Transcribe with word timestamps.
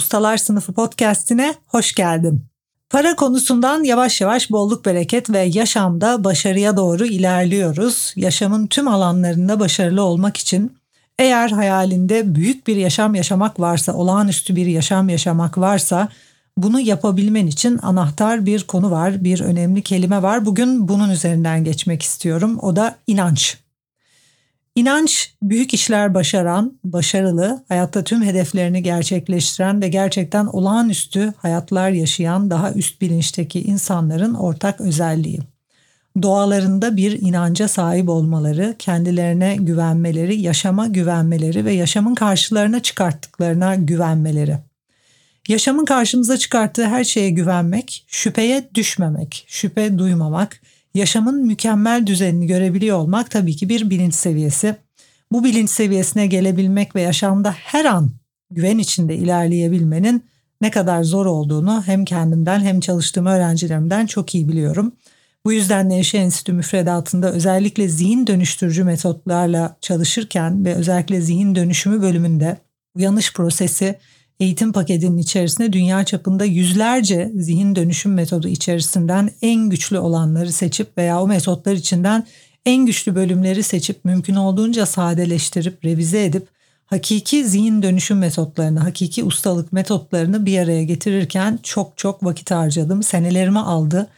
Ustalar 0.00 0.36
Sınıfı 0.36 0.72
podcast'ine 0.72 1.54
hoş 1.66 1.94
geldin. 1.94 2.44
Para 2.90 3.16
konusundan 3.16 3.84
yavaş 3.84 4.20
yavaş 4.20 4.50
bolluk 4.50 4.84
bereket 4.84 5.30
ve 5.30 5.38
yaşamda 5.38 6.24
başarıya 6.24 6.76
doğru 6.76 7.06
ilerliyoruz. 7.06 8.12
Yaşamın 8.16 8.66
tüm 8.66 8.88
alanlarında 8.88 9.60
başarılı 9.60 10.02
olmak 10.02 10.36
için 10.36 10.76
eğer 11.18 11.50
hayalinde 11.50 12.34
büyük 12.34 12.66
bir 12.66 12.76
yaşam 12.76 13.14
yaşamak 13.14 13.60
varsa, 13.60 13.92
olağanüstü 13.92 14.56
bir 14.56 14.66
yaşam 14.66 15.08
yaşamak 15.08 15.58
varsa 15.58 16.08
bunu 16.56 16.80
yapabilmen 16.80 17.46
için 17.46 17.78
anahtar 17.82 18.46
bir 18.46 18.62
konu 18.62 18.90
var, 18.90 19.24
bir 19.24 19.40
önemli 19.40 19.82
kelime 19.82 20.22
var. 20.22 20.46
Bugün 20.46 20.88
bunun 20.88 21.10
üzerinden 21.10 21.64
geçmek 21.64 22.02
istiyorum. 22.02 22.58
O 22.62 22.76
da 22.76 22.96
inanç. 23.06 23.58
İnanç 24.74 25.34
büyük 25.42 25.74
işler 25.74 26.14
başaran, 26.14 26.78
başarılı, 26.84 27.64
hayatta 27.68 28.04
tüm 28.04 28.22
hedeflerini 28.22 28.82
gerçekleştiren 28.82 29.82
ve 29.82 29.88
gerçekten 29.88 30.46
olağanüstü 30.46 31.34
hayatlar 31.36 31.90
yaşayan 31.90 32.50
daha 32.50 32.72
üst 32.72 33.00
bilinçteki 33.00 33.62
insanların 33.62 34.34
ortak 34.34 34.80
özelliği. 34.80 35.40
Doğalarında 36.22 36.96
bir 36.96 37.20
inanca 37.20 37.68
sahip 37.68 38.08
olmaları, 38.08 38.74
kendilerine 38.78 39.56
güvenmeleri, 39.56 40.40
yaşama 40.40 40.86
güvenmeleri 40.86 41.64
ve 41.64 41.72
yaşamın 41.72 42.14
karşılarına 42.14 42.82
çıkarttıklarına 42.82 43.74
güvenmeleri. 43.74 44.58
Yaşamın 45.48 45.84
karşımıza 45.84 46.36
çıkarttığı 46.36 46.86
her 46.86 47.04
şeye 47.04 47.30
güvenmek, 47.30 48.04
şüpheye 48.08 48.70
düşmemek, 48.74 49.44
şüphe 49.48 49.98
duymamak, 49.98 50.60
yaşamın 50.94 51.46
mükemmel 51.46 52.06
düzenini 52.06 52.46
görebiliyor 52.46 52.98
olmak 52.98 53.30
tabii 53.30 53.56
ki 53.56 53.68
bir 53.68 53.90
bilinç 53.90 54.14
seviyesi. 54.14 54.76
Bu 55.32 55.44
bilinç 55.44 55.70
seviyesine 55.70 56.26
gelebilmek 56.26 56.96
ve 56.96 57.00
yaşamda 57.00 57.52
her 57.52 57.84
an 57.84 58.10
güven 58.50 58.78
içinde 58.78 59.16
ilerleyebilmenin 59.16 60.24
ne 60.60 60.70
kadar 60.70 61.02
zor 61.02 61.26
olduğunu 61.26 61.82
hem 61.86 62.04
kendimden 62.04 62.60
hem 62.60 62.80
çalıştığım 62.80 63.26
öğrencilerimden 63.26 64.06
çok 64.06 64.34
iyi 64.34 64.48
biliyorum. 64.48 64.92
Bu 65.46 65.52
yüzden 65.52 65.88
Nevşe 65.88 66.18
Enstitü 66.18 66.52
müfredatında 66.52 67.32
özellikle 67.32 67.88
zihin 67.88 68.26
dönüştürücü 68.26 68.84
metotlarla 68.84 69.76
çalışırken 69.80 70.64
ve 70.64 70.74
özellikle 70.74 71.20
zihin 71.20 71.54
dönüşümü 71.54 72.02
bölümünde 72.02 72.56
uyanış 72.94 73.32
prosesi 73.32 73.98
eğitim 74.40 74.72
paketinin 74.72 75.18
içerisinde 75.18 75.72
dünya 75.72 76.04
çapında 76.04 76.44
yüzlerce 76.44 77.32
zihin 77.34 77.76
dönüşüm 77.76 78.14
metodu 78.14 78.48
içerisinden 78.48 79.30
en 79.42 79.70
güçlü 79.70 79.98
olanları 79.98 80.52
seçip 80.52 80.98
veya 80.98 81.22
o 81.22 81.26
metotlar 81.26 81.72
içinden 81.72 82.26
en 82.66 82.86
güçlü 82.86 83.14
bölümleri 83.14 83.62
seçip 83.62 84.04
mümkün 84.04 84.34
olduğunca 84.34 84.86
sadeleştirip 84.86 85.84
revize 85.84 86.24
edip 86.24 86.48
hakiki 86.86 87.44
zihin 87.44 87.82
dönüşüm 87.82 88.18
metotlarını, 88.18 88.80
hakiki 88.80 89.24
ustalık 89.24 89.72
metotlarını 89.72 90.46
bir 90.46 90.58
araya 90.58 90.84
getirirken 90.84 91.58
çok 91.62 91.98
çok 91.98 92.24
vakit 92.24 92.50
harcadım. 92.50 93.02
Senelerimi 93.02 93.58
aldı 93.58 94.08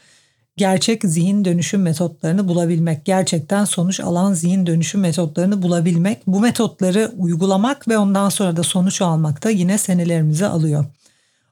gerçek 0.57 1.05
zihin 1.05 1.45
dönüşüm 1.45 1.83
metotlarını 1.83 2.49
bulabilmek, 2.49 3.05
gerçekten 3.05 3.65
sonuç 3.65 4.01
alan 4.01 4.33
zihin 4.35 4.67
dönüşüm 4.67 5.01
metotlarını 5.01 5.63
bulabilmek, 5.63 6.27
bu 6.27 6.41
metotları 6.41 7.13
uygulamak 7.19 7.89
ve 7.89 7.99
ondan 7.99 8.29
sonra 8.29 8.57
da 8.57 8.63
sonuç 8.63 9.03
almak 9.03 9.45
da 9.45 9.51
yine 9.51 9.79
senelerimizi 9.79 10.47
alıyor. 10.47 10.85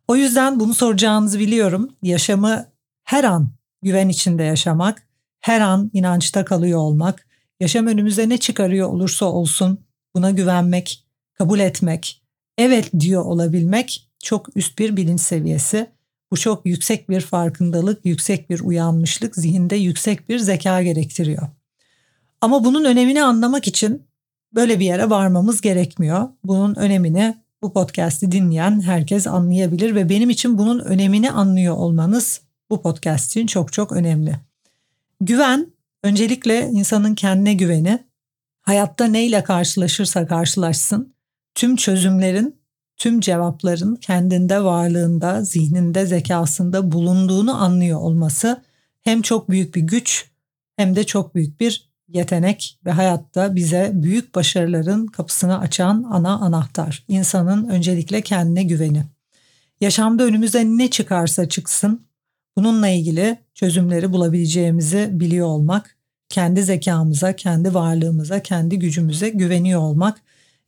O 0.08 0.16
yüzden 0.16 0.60
bunu 0.60 0.74
soracağınızı 0.74 1.38
biliyorum. 1.38 1.90
Yaşamı 2.02 2.66
her 3.04 3.24
an 3.24 3.50
güven 3.82 4.08
içinde 4.08 4.42
yaşamak, 4.42 5.02
her 5.40 5.60
an 5.60 5.90
inançta 5.92 6.44
kalıyor 6.44 6.78
olmak, 6.78 7.26
yaşam 7.60 7.86
önümüze 7.86 8.28
ne 8.28 8.38
çıkarıyor 8.38 8.88
olursa 8.88 9.26
olsun 9.26 9.78
buna 10.14 10.30
güvenmek, 10.30 11.04
kabul 11.34 11.58
etmek, 11.58 12.22
evet 12.58 12.90
diyor 13.00 13.24
olabilmek 13.24 14.08
çok 14.22 14.56
üst 14.56 14.78
bir 14.78 14.96
bilinç 14.96 15.20
seviyesi. 15.20 15.90
Bu 16.32 16.36
çok 16.36 16.66
yüksek 16.66 17.08
bir 17.08 17.20
farkındalık, 17.20 18.06
yüksek 18.06 18.50
bir 18.50 18.60
uyanmışlık, 18.60 19.36
zihinde 19.36 19.76
yüksek 19.76 20.28
bir 20.28 20.38
zeka 20.38 20.82
gerektiriyor. 20.82 21.48
Ama 22.40 22.64
bunun 22.64 22.84
önemini 22.84 23.22
anlamak 23.22 23.66
için 23.66 24.06
böyle 24.54 24.80
bir 24.80 24.84
yere 24.84 25.10
varmamız 25.10 25.60
gerekmiyor. 25.60 26.28
Bunun 26.44 26.74
önemini 26.74 27.36
bu 27.62 27.72
podcast'i 27.72 28.32
dinleyen 28.32 28.80
herkes 28.80 29.26
anlayabilir 29.26 29.94
ve 29.94 30.08
benim 30.08 30.30
için 30.30 30.58
bunun 30.58 30.78
önemini 30.78 31.30
anlıyor 31.30 31.74
olmanız 31.74 32.40
bu 32.70 32.82
podcast 32.82 33.30
için 33.30 33.46
çok 33.46 33.72
çok 33.72 33.92
önemli. 33.92 34.36
Güven 35.20 35.66
öncelikle 36.02 36.68
insanın 36.72 37.14
kendine 37.14 37.54
güveni, 37.54 38.04
hayatta 38.60 39.04
neyle 39.04 39.44
karşılaşırsa 39.44 40.26
karşılaşsın 40.26 41.14
tüm 41.54 41.76
çözümlerin 41.76 42.59
tüm 43.00 43.20
cevapların 43.20 43.96
kendinde 43.96 44.64
varlığında, 44.64 45.44
zihninde, 45.44 46.06
zekasında 46.06 46.92
bulunduğunu 46.92 47.62
anlıyor 47.62 48.00
olması 48.00 48.62
hem 49.02 49.22
çok 49.22 49.50
büyük 49.50 49.74
bir 49.74 49.80
güç 49.80 50.30
hem 50.76 50.96
de 50.96 51.04
çok 51.04 51.34
büyük 51.34 51.60
bir 51.60 51.90
yetenek 52.08 52.78
ve 52.84 52.90
hayatta 52.90 53.56
bize 53.56 53.90
büyük 53.94 54.34
başarıların 54.34 55.06
kapısını 55.06 55.58
açan 55.58 56.06
ana 56.10 56.38
anahtar. 56.38 57.04
İnsanın 57.08 57.68
öncelikle 57.68 58.20
kendine 58.20 58.62
güveni. 58.62 59.04
Yaşamda 59.80 60.24
önümüze 60.24 60.64
ne 60.64 60.90
çıkarsa 60.90 61.48
çıksın 61.48 62.06
bununla 62.56 62.88
ilgili 62.88 63.38
çözümleri 63.54 64.12
bulabileceğimizi 64.12 65.08
biliyor 65.12 65.46
olmak, 65.46 65.96
kendi 66.28 66.62
zekamıza, 66.62 67.36
kendi 67.36 67.74
varlığımıza, 67.74 68.42
kendi 68.42 68.78
gücümüze 68.78 69.28
güveniyor 69.28 69.80
olmak, 69.80 70.20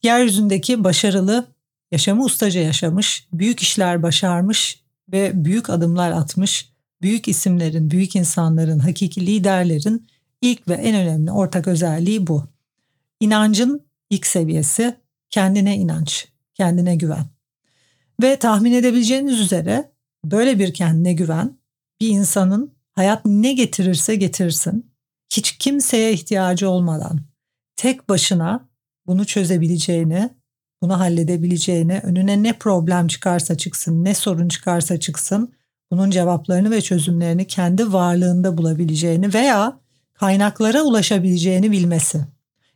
yeryüzündeki 0.03 0.85
başarılı 0.85 1.47
yaşamı 1.93 2.25
ustaca 2.25 2.61
yaşamış, 2.61 3.29
büyük 3.33 3.61
işler 3.61 4.03
başarmış 4.03 4.83
ve 5.13 5.45
büyük 5.45 5.71
adımlar 5.71 6.11
atmış, 6.11 6.73
büyük 7.03 7.29
isimlerin, 7.29 7.91
büyük 7.91 8.17
insanların, 8.17 8.79
hakiki 8.79 9.27
liderlerin 9.27 10.07
ilk 10.41 10.69
ve 10.69 10.75
en 10.75 10.95
önemli 10.95 11.31
ortak 11.31 11.69
özelliği 11.69 12.27
bu. 12.27 12.45
İnancın 13.21 13.87
ilk 14.11 14.27
seviyesi 14.27 14.97
kendine 15.31 15.77
inanç, 15.77 16.29
kendine 16.55 16.97
güven. 16.97 17.27
Ve 18.23 18.37
tahmin 18.37 18.73
edebileceğiniz 18.73 19.41
üzere 19.41 19.93
böyle 20.25 20.59
bir 20.59 20.75
kendine 20.75 21.13
güven 21.13 21.57
bir 22.01 22.09
insanın 22.09 22.75
hayat 22.93 23.25
ne 23.25 23.53
getirirse 23.53 24.15
getirsin 24.15 24.93
hiç 25.33 25.59
kimseye 25.59 26.13
ihtiyacı 26.13 26.71
olmadan 26.71 27.21
tek 27.77 28.09
başına 28.09 28.69
bunu 29.07 29.25
çözebileceğini 29.25 30.31
bunu 30.83 31.01
halledebileceğini, 31.01 32.01
önüne 32.03 32.43
ne 32.43 32.53
problem 32.53 33.07
çıkarsa 33.07 33.57
çıksın, 33.57 34.05
ne 34.05 34.15
sorun 34.15 34.49
çıkarsa 34.49 35.01
çıksın, 35.01 35.53
bunun 35.91 36.11
cevaplarını 36.11 36.71
ve 36.71 36.81
çözümlerini 36.81 37.47
kendi 37.47 37.93
varlığında 37.93 38.59
bulabileceğini 38.59 39.35
veya 39.35 39.79
kaynaklara 40.15 40.83
ulaşabileceğini 40.83 41.71
bilmesi. 41.71 42.21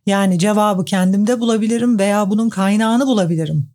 Yani 0.06 0.38
cevabı 0.38 0.84
kendimde 0.84 1.40
bulabilirim 1.40 1.98
veya 1.98 2.30
bunun 2.30 2.48
kaynağını 2.48 3.06
bulabilirim. 3.06 3.68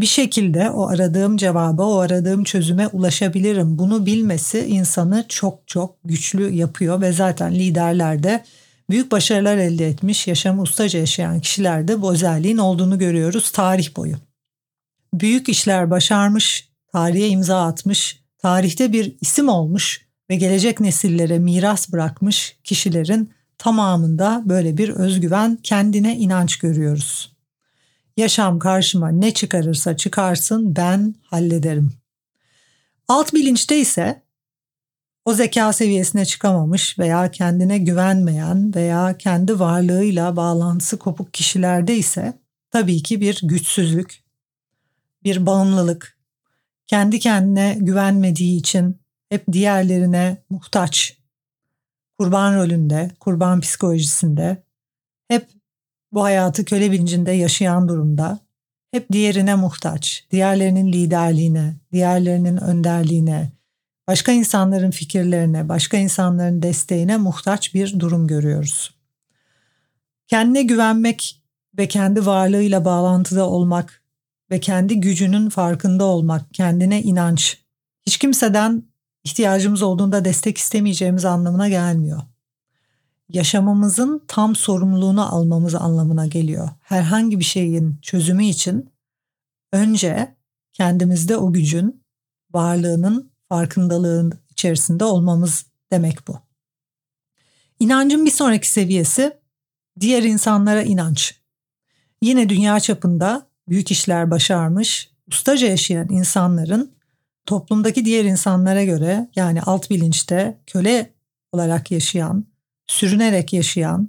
Bir 0.00 0.06
şekilde 0.06 0.70
o 0.70 0.86
aradığım 0.88 1.36
cevaba, 1.36 1.82
o 1.82 1.98
aradığım 1.98 2.44
çözüme 2.44 2.88
ulaşabilirim. 2.88 3.78
Bunu 3.78 4.06
bilmesi 4.06 4.60
insanı 4.60 5.24
çok 5.28 5.58
çok 5.66 5.96
güçlü 6.04 6.50
yapıyor 6.50 7.00
ve 7.00 7.12
zaten 7.12 7.54
liderlerde 7.54 8.44
büyük 8.90 9.12
başarılar 9.12 9.56
elde 9.56 9.88
etmiş, 9.88 10.26
yaşamı 10.26 10.62
ustaca 10.62 10.98
yaşayan 10.98 11.40
kişilerde 11.40 12.02
bu 12.02 12.12
özelliğin 12.12 12.58
olduğunu 12.58 12.98
görüyoruz 12.98 13.50
tarih 13.50 13.96
boyu. 13.96 14.16
Büyük 15.14 15.48
işler 15.48 15.90
başarmış, 15.90 16.68
tarihe 16.92 17.28
imza 17.28 17.66
atmış, 17.66 18.20
tarihte 18.38 18.92
bir 18.92 19.16
isim 19.20 19.48
olmuş 19.48 20.06
ve 20.30 20.36
gelecek 20.36 20.80
nesillere 20.80 21.38
miras 21.38 21.92
bırakmış 21.92 22.56
kişilerin 22.64 23.32
tamamında 23.58 24.42
böyle 24.46 24.76
bir 24.76 24.88
özgüven, 24.88 25.58
kendine 25.62 26.16
inanç 26.16 26.56
görüyoruz. 26.58 27.32
Yaşam 28.16 28.58
karşıma 28.58 29.08
ne 29.08 29.34
çıkarırsa 29.34 29.96
çıkarsın 29.96 30.76
ben 30.76 31.14
hallederim. 31.22 31.92
Alt 33.08 33.34
bilinçte 33.34 33.80
ise 33.80 34.22
o 35.30 35.34
zeka 35.34 35.72
seviyesine 35.72 36.24
çıkamamış 36.24 36.98
veya 36.98 37.30
kendine 37.30 37.78
güvenmeyen 37.78 38.74
veya 38.74 39.18
kendi 39.18 39.60
varlığıyla 39.60 40.36
bağlantısı 40.36 40.98
kopuk 40.98 41.34
kişilerde 41.34 41.96
ise 41.96 42.38
tabii 42.70 43.02
ki 43.02 43.20
bir 43.20 43.40
güçsüzlük, 43.42 44.22
bir 45.24 45.46
bağımlılık, 45.46 46.18
kendi 46.86 47.18
kendine 47.18 47.76
güvenmediği 47.80 48.58
için 48.58 49.00
hep 49.28 49.52
diğerlerine 49.52 50.36
muhtaç, 50.50 51.18
kurban 52.18 52.56
rolünde, 52.56 53.10
kurban 53.20 53.60
psikolojisinde, 53.60 54.62
hep 55.28 55.48
bu 56.12 56.22
hayatı 56.22 56.64
köle 56.64 56.92
bilincinde 56.92 57.32
yaşayan 57.32 57.88
durumda, 57.88 58.38
hep 58.90 59.12
diğerine 59.12 59.54
muhtaç, 59.54 60.26
diğerlerinin 60.30 60.92
liderliğine, 60.92 61.74
diğerlerinin 61.92 62.56
önderliğine, 62.56 63.59
başka 64.10 64.32
insanların 64.32 64.90
fikirlerine, 64.90 65.68
başka 65.68 65.96
insanların 65.96 66.62
desteğine 66.62 67.16
muhtaç 67.16 67.74
bir 67.74 68.00
durum 68.00 68.26
görüyoruz. 68.26 68.94
Kendine 70.26 70.62
güvenmek 70.62 71.42
ve 71.78 71.88
kendi 71.88 72.26
varlığıyla 72.26 72.84
bağlantıda 72.84 73.48
olmak 73.48 74.02
ve 74.50 74.60
kendi 74.60 75.00
gücünün 75.00 75.48
farkında 75.48 76.04
olmak, 76.04 76.54
kendine 76.54 77.02
inanç, 77.02 77.58
hiç 78.06 78.18
kimseden 78.18 78.82
ihtiyacımız 79.24 79.82
olduğunda 79.82 80.24
destek 80.24 80.58
istemeyeceğimiz 80.58 81.24
anlamına 81.24 81.68
gelmiyor. 81.68 82.22
Yaşamımızın 83.28 84.24
tam 84.28 84.56
sorumluluğunu 84.56 85.34
almamız 85.34 85.74
anlamına 85.74 86.26
geliyor. 86.26 86.68
Herhangi 86.82 87.38
bir 87.38 87.44
şeyin 87.44 87.98
çözümü 88.02 88.44
için 88.44 88.90
önce 89.72 90.34
kendimizde 90.72 91.36
o 91.36 91.52
gücün, 91.52 92.02
varlığının 92.52 93.29
farkındalığın 93.50 94.32
içerisinde 94.50 95.04
olmamız 95.04 95.66
demek 95.92 96.28
bu. 96.28 96.38
İnancın 97.78 98.26
bir 98.26 98.30
sonraki 98.30 98.70
seviyesi 98.70 99.38
diğer 100.00 100.22
insanlara 100.22 100.82
inanç. 100.82 101.40
Yine 102.22 102.48
dünya 102.48 102.80
çapında 102.80 103.46
büyük 103.68 103.90
işler 103.90 104.30
başarmış, 104.30 105.10
ustaca 105.28 105.66
yaşayan 105.66 106.08
insanların 106.10 106.92
toplumdaki 107.46 108.04
diğer 108.04 108.24
insanlara 108.24 108.84
göre 108.84 109.28
yani 109.36 109.62
alt 109.62 109.90
bilinçte 109.90 110.60
köle 110.66 111.12
olarak 111.52 111.90
yaşayan, 111.90 112.44
sürünerek 112.86 113.52
yaşayan, 113.52 114.08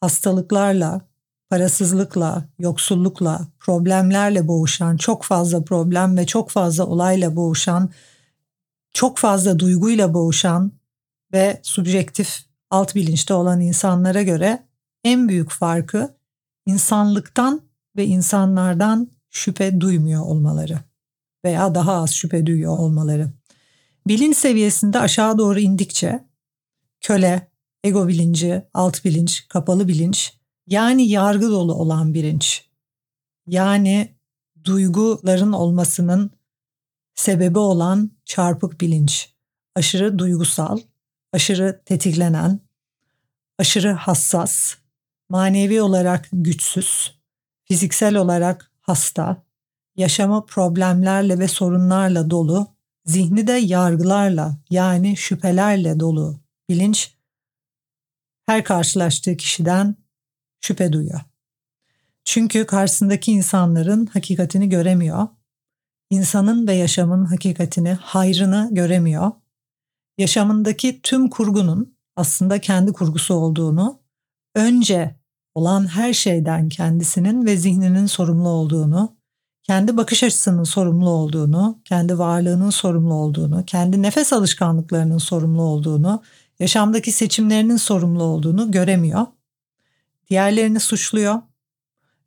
hastalıklarla, 0.00 1.00
parasızlıkla, 1.50 2.48
yoksullukla, 2.58 3.46
problemlerle 3.60 4.48
boğuşan, 4.48 4.96
çok 4.96 5.24
fazla 5.24 5.64
problem 5.64 6.16
ve 6.16 6.26
çok 6.26 6.50
fazla 6.50 6.86
olayla 6.86 7.36
boğuşan, 7.36 7.90
çok 8.92 9.18
fazla 9.18 9.58
duyguyla 9.58 10.14
boğuşan 10.14 10.72
ve 11.32 11.60
subjektif 11.62 12.38
alt 12.70 12.94
bilinçte 12.94 13.34
olan 13.34 13.60
insanlara 13.60 14.22
göre 14.22 14.66
en 15.04 15.28
büyük 15.28 15.50
farkı 15.50 16.16
insanlıktan 16.66 17.60
ve 17.96 18.06
insanlardan 18.06 19.10
şüphe 19.30 19.80
duymuyor 19.80 20.22
olmaları 20.22 20.78
veya 21.44 21.74
daha 21.74 21.92
az 21.92 22.14
şüphe 22.14 22.46
duyuyor 22.46 22.78
olmaları. 22.78 23.32
Bilinç 24.06 24.36
seviyesinde 24.36 24.98
aşağı 24.98 25.38
doğru 25.38 25.60
indikçe 25.60 26.24
köle, 27.00 27.50
ego 27.84 28.08
bilinci, 28.08 28.62
alt 28.74 29.04
bilinç, 29.04 29.48
kapalı 29.48 29.88
bilinç 29.88 30.32
yani 30.66 31.08
yargı 31.08 31.50
dolu 31.50 31.74
olan 31.74 32.14
bilinç. 32.14 32.64
Yani 33.46 34.16
duyguların 34.64 35.52
olmasının 35.52 36.30
sebebi 37.14 37.58
olan 37.58 38.10
çarpık 38.32 38.80
bilinç. 38.80 39.32
Aşırı 39.74 40.18
duygusal, 40.18 40.78
aşırı 41.32 41.82
tetiklenen, 41.84 42.60
aşırı 43.58 43.92
hassas, 43.92 44.74
manevi 45.28 45.82
olarak 45.82 46.28
güçsüz, 46.32 47.18
fiziksel 47.64 48.16
olarak 48.16 48.70
hasta, 48.80 49.42
yaşamı 49.96 50.46
problemlerle 50.46 51.38
ve 51.38 51.48
sorunlarla 51.48 52.30
dolu, 52.30 52.74
zihni 53.04 53.46
de 53.46 53.52
yargılarla 53.52 54.56
yani 54.70 55.16
şüphelerle 55.16 56.00
dolu 56.00 56.40
bilinç 56.68 57.14
her 58.46 58.64
karşılaştığı 58.64 59.36
kişiden 59.36 59.96
şüphe 60.60 60.92
duyuyor. 60.92 61.20
Çünkü 62.24 62.66
karşısındaki 62.66 63.32
insanların 63.32 64.06
hakikatini 64.06 64.68
göremiyor. 64.68 65.28
İnsanın 66.12 66.66
ve 66.66 66.74
yaşamın 66.74 67.24
hakikatini, 67.24 67.92
hayrını 67.92 68.68
göremiyor. 68.72 69.30
Yaşamındaki 70.18 71.02
tüm 71.02 71.30
kurgunun 71.30 71.96
aslında 72.16 72.60
kendi 72.60 72.92
kurgusu 72.92 73.34
olduğunu, 73.34 74.00
önce 74.54 75.16
olan 75.54 75.86
her 75.86 76.12
şeyden 76.12 76.68
kendisinin 76.68 77.46
ve 77.46 77.56
zihninin 77.56 78.06
sorumlu 78.06 78.48
olduğunu, 78.48 79.16
kendi 79.62 79.96
bakış 79.96 80.22
açısının 80.22 80.64
sorumlu 80.64 81.10
olduğunu, 81.10 81.80
kendi 81.84 82.18
varlığının 82.18 82.70
sorumlu 82.70 83.14
olduğunu, 83.14 83.64
kendi 83.64 84.02
nefes 84.02 84.32
alışkanlıklarının 84.32 85.18
sorumlu 85.18 85.62
olduğunu, 85.62 86.22
yaşamdaki 86.58 87.12
seçimlerinin 87.12 87.76
sorumlu 87.76 88.22
olduğunu 88.22 88.70
göremiyor. 88.70 89.26
Diğerlerini 90.30 90.80
suçluyor 90.80 91.42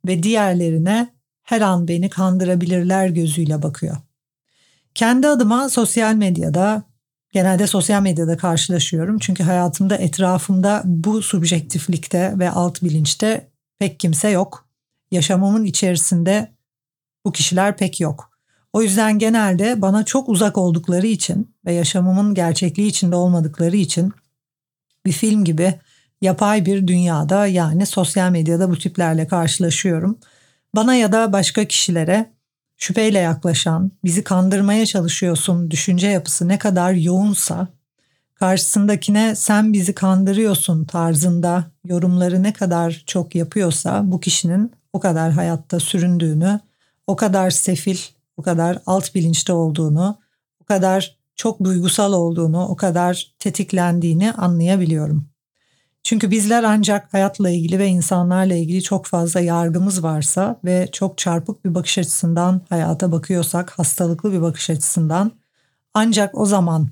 ve 0.06 0.22
diğerlerine 0.22 1.15
her 1.46 1.60
an 1.60 1.88
beni 1.88 2.10
kandırabilirler 2.10 3.08
gözüyle 3.08 3.62
bakıyor. 3.62 3.96
Kendi 4.94 5.28
adıma 5.28 5.68
sosyal 5.68 6.14
medyada 6.14 6.82
genelde 7.32 7.66
sosyal 7.66 8.02
medyada 8.02 8.36
karşılaşıyorum. 8.36 9.18
Çünkü 9.18 9.42
hayatımda 9.42 9.96
etrafımda 9.96 10.82
bu 10.84 11.22
subjektiflikte 11.22 12.34
ve 12.38 12.50
alt 12.50 12.82
bilinçte 12.82 13.50
pek 13.78 14.00
kimse 14.00 14.28
yok. 14.28 14.68
Yaşamımın 15.10 15.64
içerisinde 15.64 16.54
bu 17.24 17.32
kişiler 17.32 17.76
pek 17.76 18.00
yok. 18.00 18.30
O 18.72 18.82
yüzden 18.82 19.18
genelde 19.18 19.82
bana 19.82 20.04
çok 20.04 20.28
uzak 20.28 20.58
oldukları 20.58 21.06
için 21.06 21.54
ve 21.66 21.72
yaşamımın 21.72 22.34
gerçekliği 22.34 22.88
içinde 22.88 23.16
olmadıkları 23.16 23.76
için 23.76 24.12
bir 25.06 25.12
film 25.12 25.44
gibi 25.44 25.80
yapay 26.20 26.66
bir 26.66 26.86
dünyada 26.86 27.46
yani 27.46 27.86
sosyal 27.86 28.30
medyada 28.30 28.70
bu 28.70 28.78
tiplerle 28.78 29.26
karşılaşıyorum. 29.26 30.18
Bana 30.76 30.94
ya 30.94 31.12
da 31.12 31.32
başka 31.32 31.64
kişilere 31.64 32.32
şüpheyle 32.76 33.18
yaklaşan, 33.18 33.92
bizi 34.04 34.24
kandırmaya 34.24 34.86
çalışıyorsun 34.86 35.70
düşünce 35.70 36.06
yapısı 36.06 36.48
ne 36.48 36.58
kadar 36.58 36.92
yoğunsa, 36.92 37.68
karşısındakine 38.34 39.34
sen 39.36 39.72
bizi 39.72 39.94
kandırıyorsun 39.94 40.84
tarzında 40.84 41.64
yorumları 41.84 42.42
ne 42.42 42.52
kadar 42.52 43.02
çok 43.06 43.34
yapıyorsa 43.34 44.02
bu 44.04 44.20
kişinin 44.20 44.72
o 44.92 45.00
kadar 45.00 45.32
hayatta 45.32 45.80
süründüğünü, 45.80 46.60
o 47.06 47.16
kadar 47.16 47.50
sefil, 47.50 47.98
o 48.36 48.42
kadar 48.42 48.78
alt 48.86 49.14
bilinçte 49.14 49.52
olduğunu, 49.52 50.18
o 50.62 50.64
kadar 50.64 51.16
çok 51.36 51.64
duygusal 51.64 52.12
olduğunu, 52.12 52.66
o 52.66 52.76
kadar 52.76 53.34
tetiklendiğini 53.38 54.32
anlayabiliyorum. 54.32 55.28
Çünkü 56.06 56.30
bizler 56.30 56.62
ancak 56.62 57.14
hayatla 57.14 57.50
ilgili 57.50 57.78
ve 57.78 57.86
insanlarla 57.86 58.54
ilgili 58.54 58.82
çok 58.82 59.06
fazla 59.06 59.40
yargımız 59.40 60.02
varsa 60.02 60.60
ve 60.64 60.88
çok 60.92 61.18
çarpık 61.18 61.64
bir 61.64 61.74
bakış 61.74 61.98
açısından 61.98 62.62
hayata 62.68 63.12
bakıyorsak, 63.12 63.70
hastalıklı 63.70 64.32
bir 64.32 64.40
bakış 64.40 64.70
açısından 64.70 65.32
ancak 65.94 66.38
o 66.38 66.46
zaman 66.46 66.88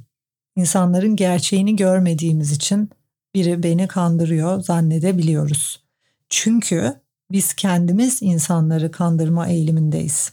insanların 0.56 1.16
gerçeğini 1.16 1.76
görmediğimiz 1.76 2.52
için 2.52 2.90
biri 3.34 3.62
beni 3.62 3.88
kandırıyor 3.88 4.60
zannedebiliyoruz. 4.60 5.84
Çünkü 6.28 6.94
biz 7.30 7.54
kendimiz 7.54 8.22
insanları 8.22 8.90
kandırma 8.90 9.48
eğilimindeyiz. 9.48 10.32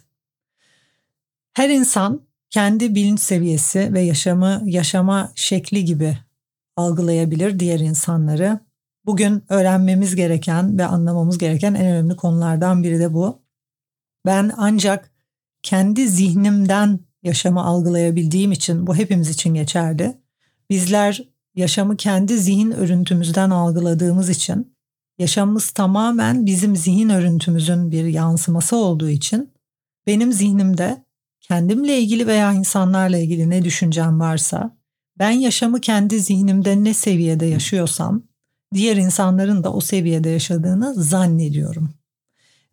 Her 1.54 1.70
insan 1.70 2.22
kendi 2.50 2.96
bilinç 2.96 3.20
seviyesi 3.20 3.94
ve 3.94 4.02
yaşamı 4.02 4.62
yaşama 4.66 5.32
şekli 5.36 5.86
gibi 5.86 6.18
algılayabilir 6.76 7.60
diğer 7.60 7.80
insanları 7.80 8.60
Bugün 9.06 9.44
öğrenmemiz 9.50 10.16
gereken 10.16 10.78
ve 10.78 10.86
anlamamız 10.86 11.38
gereken 11.38 11.74
en 11.74 11.86
önemli 11.86 12.16
konulardan 12.16 12.84
biri 12.84 13.00
de 13.00 13.14
bu. 13.14 13.42
Ben 14.26 14.52
ancak 14.58 15.12
kendi 15.64 16.10
zihnimden 16.10 17.00
yaşamı 17.24 17.64
algılayabildiğim 17.64 18.52
için 18.52 18.88
bu 18.88 18.96
hepimiz 18.96 19.30
için 19.30 19.54
geçerli. 19.54 20.18
Bizler 20.70 21.24
yaşamı 21.56 21.98
kendi 21.98 22.38
zihin 22.38 22.72
örüntümüzden 22.72 23.50
algıladığımız 23.50 24.30
için 24.30 24.76
yaşamımız 25.18 25.70
tamamen 25.70 26.46
bizim 26.46 26.76
zihin 26.76 27.10
örüntümüzün 27.10 27.92
bir 27.92 28.06
yansıması 28.06 28.76
olduğu 28.76 29.10
için 29.10 29.54
benim 30.08 30.34
zihnimde 30.34 31.06
kendimle 31.42 32.00
ilgili 32.00 32.28
veya 32.28 32.54
insanlarla 32.54 33.18
ilgili 33.18 33.50
ne 33.50 33.64
düşüncem 33.64 34.20
varsa 34.20 34.78
ben 35.20 35.32
yaşamı 35.32 35.82
kendi 35.82 36.20
zihnimde 36.20 36.84
ne 36.84 36.94
seviyede 36.94 37.46
yaşıyorsam 37.46 38.31
diğer 38.74 38.98
insanların 38.98 39.64
da 39.64 39.74
o 39.74 39.82
seviyede 39.82 40.30
yaşadığını 40.30 40.94
zannediyorum. 40.94 41.90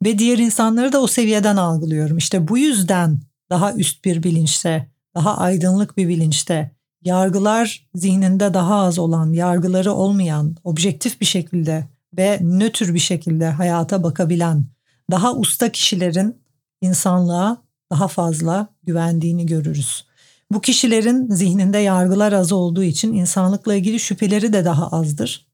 Ve 0.04 0.18
diğer 0.18 0.38
insanları 0.38 0.92
da 0.92 1.00
o 1.00 1.06
seviyeden 1.06 1.56
algılıyorum. 1.56 2.18
İşte 2.18 2.48
bu 2.48 2.58
yüzden 2.58 3.20
daha 3.50 3.74
üst 3.74 4.04
bir 4.04 4.22
bilinçte, 4.22 4.88
daha 5.14 5.38
aydınlık 5.38 5.96
bir 5.96 6.08
bilinçte 6.08 6.70
yargılar 7.02 7.88
zihninde 7.94 8.54
daha 8.54 8.74
az 8.74 8.98
olan, 8.98 9.32
yargıları 9.32 9.92
olmayan, 9.92 10.56
objektif 10.64 11.20
bir 11.20 11.26
şekilde 11.26 11.88
ve 12.16 12.38
nötr 12.42 12.94
bir 12.94 12.98
şekilde 12.98 13.50
hayata 13.50 14.02
bakabilen, 14.02 14.64
daha 15.10 15.34
usta 15.34 15.72
kişilerin 15.72 16.36
insanlığa 16.80 17.62
daha 17.90 18.08
fazla 18.08 18.68
güvendiğini 18.82 19.46
görürüz. 19.46 20.04
Bu 20.50 20.60
kişilerin 20.60 21.30
zihninde 21.30 21.78
yargılar 21.78 22.32
az 22.32 22.52
olduğu 22.52 22.82
için 22.82 23.12
insanlıkla 23.12 23.74
ilgili 23.74 24.00
şüpheleri 24.00 24.52
de 24.52 24.64
daha 24.64 24.88
azdır. 24.88 25.47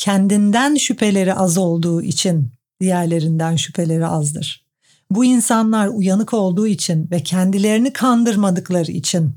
Kendinden 0.00 0.74
şüpheleri 0.74 1.34
az 1.34 1.58
olduğu 1.58 2.02
için 2.02 2.52
diğerlerinden 2.80 3.56
şüpheleri 3.56 4.06
azdır. 4.06 4.64
Bu 5.10 5.24
insanlar 5.24 5.88
uyanık 5.88 6.34
olduğu 6.34 6.66
için 6.66 7.10
ve 7.10 7.22
kendilerini 7.22 7.92
kandırmadıkları 7.92 8.92
için 8.92 9.32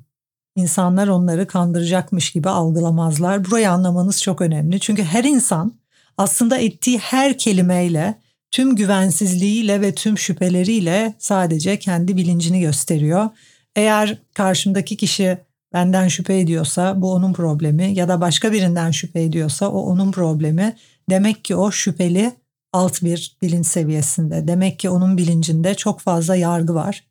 insanlar 0.55 1.07
onları 1.07 1.47
kandıracakmış 1.47 2.31
gibi 2.31 2.49
algılamazlar. 2.49 3.45
Burayı 3.45 3.71
anlamanız 3.71 4.21
çok 4.21 4.41
önemli. 4.41 4.79
Çünkü 4.79 5.03
her 5.03 5.23
insan 5.23 5.73
aslında 6.17 6.57
ettiği 6.57 6.97
her 6.97 7.37
kelimeyle, 7.37 8.19
tüm 8.51 8.75
güvensizliğiyle 8.75 9.81
ve 9.81 9.95
tüm 9.95 10.17
şüpheleriyle 10.17 11.13
sadece 11.19 11.79
kendi 11.79 12.17
bilincini 12.17 12.61
gösteriyor. 12.61 13.29
Eğer 13.75 14.17
karşımdaki 14.33 14.97
kişi 14.97 15.37
benden 15.73 16.07
şüphe 16.07 16.39
ediyorsa 16.39 17.01
bu 17.01 17.13
onun 17.13 17.33
problemi 17.33 17.93
ya 17.93 18.07
da 18.07 18.21
başka 18.21 18.51
birinden 18.51 18.91
şüphe 18.91 19.23
ediyorsa 19.23 19.69
o 19.69 19.79
onun 19.79 20.11
problemi. 20.11 20.75
Demek 21.09 21.45
ki 21.45 21.55
o 21.55 21.71
şüpheli 21.71 22.31
alt 22.73 23.03
bir 23.03 23.37
bilinç 23.41 23.67
seviyesinde. 23.67 24.47
Demek 24.47 24.79
ki 24.79 24.89
onun 24.89 25.17
bilincinde 25.17 25.75
çok 25.75 25.99
fazla 25.99 26.35
yargı 26.35 26.75
var. 26.75 27.03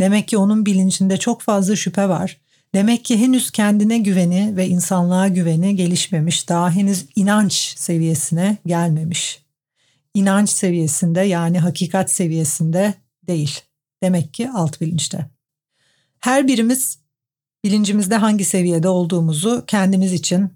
Demek 0.00 0.28
ki 0.28 0.38
onun 0.38 0.66
bilincinde 0.66 1.16
çok 1.16 1.42
fazla 1.42 1.76
şüphe 1.76 2.08
var. 2.08 2.40
Demek 2.74 3.04
ki 3.04 3.18
henüz 3.18 3.50
kendine 3.50 3.98
güveni 3.98 4.56
ve 4.56 4.68
insanlığa 4.68 5.28
güveni 5.28 5.76
gelişmemiş. 5.76 6.48
Daha 6.48 6.70
henüz 6.70 7.06
inanç 7.16 7.74
seviyesine 7.76 8.56
gelmemiş. 8.66 9.42
İnanç 10.14 10.50
seviyesinde 10.50 11.20
yani 11.20 11.58
hakikat 11.58 12.10
seviyesinde 12.10 12.94
değil. 13.26 13.60
Demek 14.02 14.34
ki 14.34 14.50
alt 14.50 14.80
bilinçte. 14.80 15.26
Her 16.20 16.48
birimiz 16.48 16.98
bilincimizde 17.64 18.16
hangi 18.16 18.44
seviyede 18.44 18.88
olduğumuzu 18.88 19.64
kendimiz 19.66 20.12
için 20.12 20.52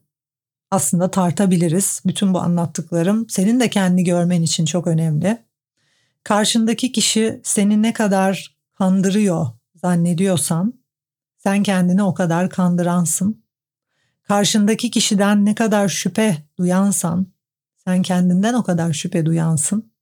aslında 0.70 1.10
tartabiliriz. 1.10 2.02
Bütün 2.06 2.34
bu 2.34 2.38
anlattıklarım 2.38 3.28
senin 3.28 3.60
de 3.60 3.70
kendi 3.70 4.04
görmen 4.04 4.42
için 4.42 4.64
çok 4.64 4.86
önemli. 4.86 5.38
Karşındaki 6.24 6.92
kişi 6.92 7.40
seni 7.44 7.82
ne 7.82 7.92
kadar 7.92 8.56
kandırıyor 8.78 9.46
zannediyorsan 9.74 10.74
sen 11.38 11.62
kendini 11.62 12.02
o 12.02 12.14
kadar 12.14 12.50
kandıransın. 12.50 13.44
Karşındaki 14.22 14.90
kişiden 14.90 15.44
ne 15.44 15.54
kadar 15.54 15.88
şüphe 15.88 16.36
duyansan 16.58 17.26
sen 17.84 18.02
kendinden 18.02 18.54
o 18.54 18.62
kadar 18.62 18.92
şüphe 18.92 19.26
duyansın. 19.26 19.92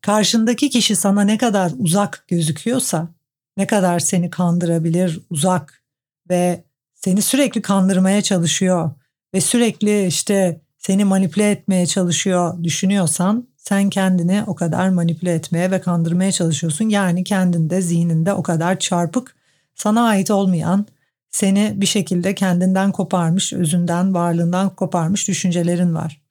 Karşındaki 0.00 0.70
kişi 0.70 0.96
sana 0.96 1.22
ne 1.22 1.38
kadar 1.38 1.72
uzak 1.78 2.24
gözüküyorsa, 2.28 3.08
ne 3.56 3.66
kadar 3.66 3.98
seni 3.98 4.30
kandırabilir, 4.30 5.20
uzak 5.30 5.81
ve 6.30 6.64
seni 6.94 7.22
sürekli 7.22 7.62
kandırmaya 7.62 8.22
çalışıyor 8.22 8.90
ve 9.34 9.40
sürekli 9.40 10.06
işte 10.06 10.60
seni 10.78 11.04
manipüle 11.04 11.50
etmeye 11.50 11.86
çalışıyor 11.86 12.64
düşünüyorsan 12.64 13.48
sen 13.56 13.90
kendini 13.90 14.44
o 14.46 14.54
kadar 14.54 14.88
manipüle 14.88 15.34
etmeye 15.34 15.70
ve 15.70 15.80
kandırmaya 15.80 16.32
çalışıyorsun. 16.32 16.88
Yani 16.88 17.24
kendinde, 17.24 17.80
zihninde 17.80 18.32
o 18.32 18.42
kadar 18.42 18.78
çarpık, 18.78 19.34
sana 19.74 20.02
ait 20.02 20.30
olmayan, 20.30 20.86
seni 21.30 21.72
bir 21.76 21.86
şekilde 21.86 22.34
kendinden 22.34 22.92
koparmış, 22.92 23.52
özünden, 23.52 24.14
varlığından 24.14 24.70
koparmış 24.70 25.28
düşüncelerin 25.28 25.94
var. 25.94 26.22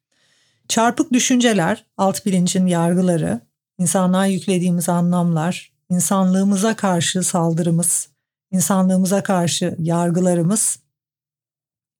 Çarpık 0.68 1.12
düşünceler, 1.12 1.84
alt 1.96 2.26
bilincin 2.26 2.66
yargıları, 2.66 3.40
insanlığa 3.78 4.26
yüklediğimiz 4.26 4.88
anlamlar, 4.88 5.72
insanlığımıza 5.90 6.76
karşı 6.76 7.22
saldırımız, 7.22 8.08
insanlığımıza 8.52 9.22
karşı 9.22 9.76
yargılarımız 9.78 10.78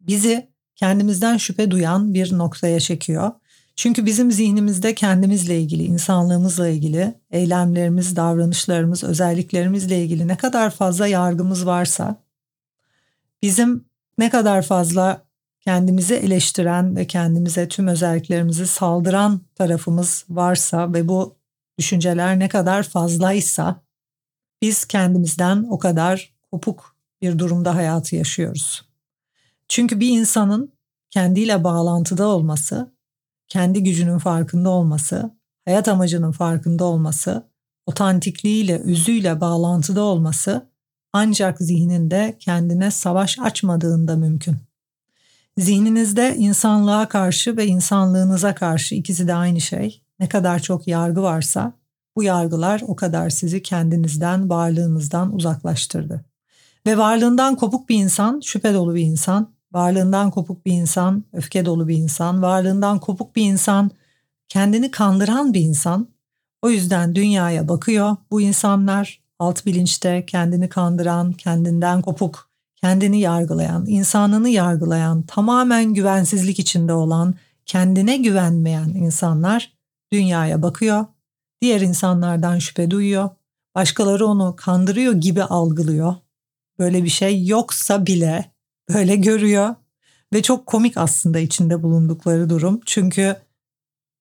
bizi 0.01 0.53
kendimizden 0.77 1.37
şüphe 1.37 1.71
duyan 1.71 2.15
bir 2.15 2.39
noktaya 2.39 2.81
çekiyor. 2.81 3.31
Çünkü 3.77 4.07
bizim 4.07 4.33
zihnimizde 4.33 4.95
kendimizle 4.95 5.61
ilgili, 5.61 5.85
insanlığımızla 5.85 6.69
ilgili, 6.69 7.15
eylemlerimiz, 7.31 8.17
davranışlarımız, 8.17 9.05
özelliklerimizle 9.05 10.03
ilgili 10.03 10.29
ne 10.29 10.37
kadar 10.37 10.71
fazla 10.71 11.07
yargımız 11.07 11.67
varsa, 11.67 12.23
bizim 13.43 13.85
ne 14.19 14.31
kadar 14.31 14.63
fazla 14.63 15.25
kendimizi 15.61 16.15
eleştiren 16.15 16.97
ve 16.97 17.07
kendimize 17.07 17.69
tüm 17.69 17.89
özelliklerimizi 17.89 18.67
saldıran 18.67 19.41
tarafımız 19.55 20.25
varsa 20.29 20.93
ve 20.93 21.09
bu 21.09 21.37
düşünceler 21.79 22.39
ne 22.39 22.49
kadar 22.49 22.83
fazlaysa 22.83 23.83
biz 24.63 24.85
kendimizden 24.85 25.67
o 25.71 25.79
kadar 25.79 26.32
kopuk 26.53 26.97
bir 27.23 27.39
durumda 27.39 27.75
hayatı 27.75 28.17
yaşıyoruz. 28.17 28.83
Çünkü 29.69 30.01
bir 30.01 30.09
insanın 30.09 30.73
kendiyle 31.11 31.65
bağlantıda 31.65 32.27
olması, 32.27 32.93
kendi 33.49 33.83
gücünün 33.83 34.19
farkında 34.19 34.71
olması, 34.71 35.31
hayat 35.65 35.89
amacının 35.89 36.33
farkında 36.33 36.85
olması, 36.85 37.47
otantikliğiyle, 37.87 38.79
özüyle 38.79 39.41
bağlantıda 39.41 40.03
olması 40.03 40.67
ancak 41.13 41.59
zihninde 41.59 42.37
kendine 42.39 42.91
savaş 42.91 43.39
açmadığında 43.39 44.17
mümkün. 44.17 44.57
Zihninizde 45.59 46.37
insanlığa 46.37 47.09
karşı 47.09 47.57
ve 47.57 47.67
insanlığınıza 47.67 48.55
karşı 48.55 48.95
ikisi 48.95 49.29
de 49.29 49.35
aynı 49.35 49.61
şey. 49.61 50.03
Ne 50.21 50.29
kadar 50.29 50.59
çok 50.59 50.89
yargı 50.89 51.23
varsa 51.23 51.73
bu 52.17 52.23
yargılar 52.23 52.83
o 52.87 52.97
kadar 52.97 53.31
sizi 53.31 53.63
kendinizden, 53.63 54.51
varlığınızdan 54.51 55.35
uzaklaştırdı. 55.35 56.32
Ve 56.87 56.99
varlığından 56.99 57.57
kopuk 57.57 57.89
bir 57.89 57.97
insan, 57.97 58.41
şüphe 58.41 58.75
dolu 58.75 58.95
bir 58.95 59.03
insan, 59.03 59.53
varlığından 59.73 60.31
kopuk 60.31 60.67
bir 60.67 60.73
insan, 60.73 61.25
öfke 61.33 61.65
dolu 61.65 61.89
bir 61.89 61.97
insan, 61.97 62.43
varlığından 62.43 62.99
kopuk 62.99 63.37
bir 63.37 63.43
insan, 63.43 63.91
kendini 64.49 64.91
kandıran 64.91 65.55
bir 65.55 65.61
insan. 65.61 66.09
O 66.63 66.71
yüzden 66.71 67.15
dünyaya 67.15 67.69
bakıyor 67.69 68.17
bu 68.31 68.41
insanlar 68.41 69.23
alt 69.39 69.67
bilinçte 69.67 70.27
kendini 70.27 70.69
kandıran, 70.69 71.33
kendinden 71.33 72.03
kopuk, 72.03 72.51
kendini 72.77 73.21
yargılayan, 73.21 73.87
insanını 73.87 74.49
yargılayan, 74.49 75.23
tamamen 75.23 75.95
güvensizlik 75.95 76.59
içinde 76.59 76.93
olan, 76.93 77.35
kendine 77.67 78.17
güvenmeyen 78.17 78.89
insanlar 78.89 79.73
dünyaya 80.13 80.63
bakıyor. 80.63 81.07
Diğer 81.61 81.81
insanlardan 81.81 82.59
şüphe 82.59 82.91
duyuyor. 82.91 83.31
Başkaları 83.75 84.27
onu 84.27 84.57
kandırıyor 84.57 85.13
gibi 85.13 85.43
algılıyor. 85.43 86.15
Böyle 86.83 87.05
bir 87.05 87.09
şey 87.09 87.47
yoksa 87.47 88.07
bile 88.07 88.53
böyle 88.95 89.17
görüyor 89.17 89.75
ve 90.33 90.43
çok 90.43 90.67
komik 90.67 90.97
aslında 90.97 91.39
içinde 91.39 91.83
bulundukları 91.83 92.51
durum. 92.51 92.81
Çünkü 92.87 93.37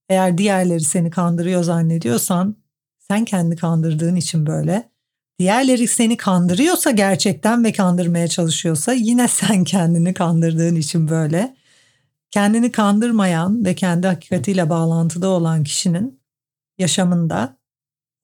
eğer 0.09 0.37
diğerleri 0.37 0.81
seni 0.81 1.09
kandırıyor 1.09 1.63
zannediyorsan 1.63 2.55
sen 2.99 3.25
kendi 3.25 3.55
kandırdığın 3.55 4.15
için 4.15 4.45
böyle. 4.45 4.89
Diğerleri 5.39 5.87
seni 5.87 6.17
kandırıyorsa 6.17 6.91
gerçekten 6.91 7.63
ve 7.63 7.71
kandırmaya 7.71 8.27
çalışıyorsa 8.27 8.93
yine 8.93 9.27
sen 9.27 9.63
kendini 9.63 10.13
kandırdığın 10.13 10.75
için 10.75 11.09
böyle. 11.09 11.55
Kendini 12.31 12.71
kandırmayan 12.71 13.65
ve 13.65 13.75
kendi 13.75 14.07
hakikatiyle 14.07 14.69
bağlantıda 14.69 15.27
olan 15.29 15.63
kişinin 15.63 16.19
yaşamında 16.77 17.57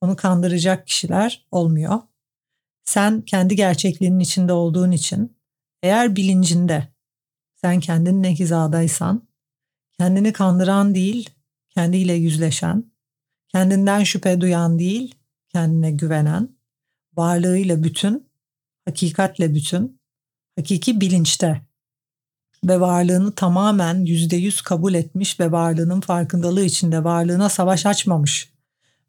onu 0.00 0.16
kandıracak 0.16 0.86
kişiler 0.86 1.46
olmuyor. 1.50 1.98
Sen 2.88 3.20
kendi 3.20 3.56
gerçekliğinin 3.56 4.20
içinde 4.20 4.52
olduğun 4.52 4.90
için 4.90 5.36
eğer 5.82 6.16
bilincinde 6.16 6.88
sen 7.54 7.80
kendinle 7.80 8.34
hizadaysan, 8.34 9.28
kendini 9.98 10.32
kandıran 10.32 10.94
değil, 10.94 11.30
kendiyle 11.70 12.12
yüzleşen, 12.12 12.92
kendinden 13.48 14.04
şüphe 14.04 14.40
duyan 14.40 14.78
değil, 14.78 15.14
kendine 15.48 15.90
güvenen, 15.90 16.48
varlığıyla 17.16 17.82
bütün, 17.82 18.30
hakikatle 18.84 19.54
bütün, 19.54 20.00
hakiki 20.56 21.00
bilinçte 21.00 21.62
ve 22.64 22.80
varlığını 22.80 23.34
tamamen 23.34 24.04
yüzde 24.04 24.36
yüz 24.36 24.62
kabul 24.62 24.94
etmiş 24.94 25.40
ve 25.40 25.52
varlığının 25.52 26.00
farkındalığı 26.00 26.64
içinde 26.64 27.04
varlığına 27.04 27.48
savaş 27.48 27.86
açmamış, 27.86 28.52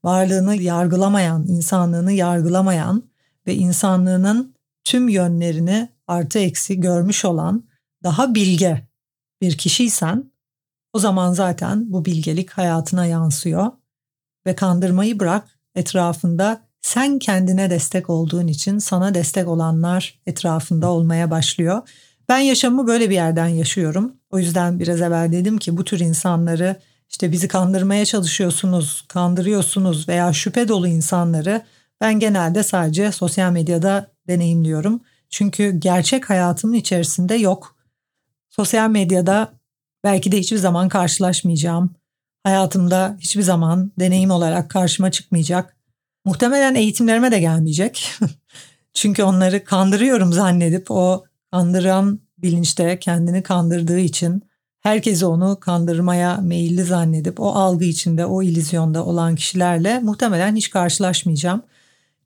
varlığını 0.03 0.55
yargılamayan, 0.55 1.47
insanlığını 1.47 2.11
yargılamayan 2.11 3.08
ve 3.49 3.55
insanlığının 3.55 4.55
tüm 4.83 5.09
yönlerini 5.09 5.89
artı 6.07 6.39
eksi 6.39 6.79
görmüş 6.79 7.25
olan 7.25 7.63
daha 8.03 8.35
bilge 8.35 8.87
bir 9.41 9.57
kişiysen 9.57 10.31
o 10.93 10.99
zaman 10.99 11.33
zaten 11.33 11.91
bu 11.91 12.05
bilgelik 12.05 12.49
hayatına 12.49 13.05
yansıyor 13.05 13.71
ve 14.45 14.55
kandırmayı 14.55 15.19
bırak 15.19 15.59
etrafında 15.75 16.61
sen 16.81 17.19
kendine 17.19 17.69
destek 17.69 18.09
olduğun 18.09 18.47
için 18.47 18.77
sana 18.77 19.13
destek 19.13 19.47
olanlar 19.47 20.19
etrafında 20.25 20.89
olmaya 20.89 21.31
başlıyor 21.31 21.81
Ben 22.29 22.39
yaşamımı 22.39 22.87
böyle 22.87 23.09
bir 23.09 23.15
yerden 23.15 23.47
yaşıyorum. 23.47 24.13
O 24.29 24.39
yüzden 24.39 24.79
biraz 24.79 25.01
evvel 25.01 25.31
dedim 25.31 25.57
ki 25.57 25.77
bu 25.77 25.83
tür 25.83 25.99
insanları 25.99 26.75
işte 27.09 27.31
bizi 27.31 27.47
kandırmaya 27.47 28.05
çalışıyorsunuz, 28.05 29.05
kandırıyorsunuz 29.07 30.09
veya 30.09 30.33
şüphe 30.33 30.67
dolu 30.67 30.87
insanları 30.87 31.61
ben 32.01 32.19
genelde 32.19 32.63
sadece 32.63 33.11
sosyal 33.11 33.51
medyada 33.51 34.11
deneyimliyorum. 34.27 35.01
Çünkü 35.29 35.79
gerçek 35.79 36.29
hayatımın 36.29 36.73
içerisinde 36.73 37.35
yok. 37.35 37.75
Sosyal 38.49 38.89
medyada 38.89 39.53
belki 40.03 40.31
de 40.31 40.39
hiçbir 40.39 40.57
zaman 40.57 40.89
karşılaşmayacağım. 40.89 41.95
Hayatımda 42.43 43.17
hiçbir 43.19 43.41
zaman 43.41 43.91
deneyim 43.99 44.31
olarak 44.31 44.69
karşıma 44.69 45.11
çıkmayacak. 45.11 45.77
Muhtemelen 46.25 46.75
eğitimlerime 46.75 47.31
de 47.31 47.39
gelmeyecek. 47.39 48.11
Çünkü 48.93 49.23
onları 49.23 49.63
kandırıyorum 49.63 50.33
zannedip 50.33 50.91
o 50.91 51.23
kandıran 51.51 52.19
bilinçte 52.37 52.99
kendini 52.99 53.43
kandırdığı 53.43 53.99
için 53.99 54.43
herkesi 54.79 55.25
onu 55.25 55.59
kandırmaya 55.59 56.37
meyilli 56.37 56.83
zannedip 56.83 57.39
o 57.39 57.51
algı 57.51 57.85
içinde, 57.85 58.25
o 58.25 58.43
ilizyonda 58.43 59.05
olan 59.05 59.35
kişilerle 59.35 59.99
muhtemelen 59.99 60.55
hiç 60.55 60.69
karşılaşmayacağım. 60.69 61.61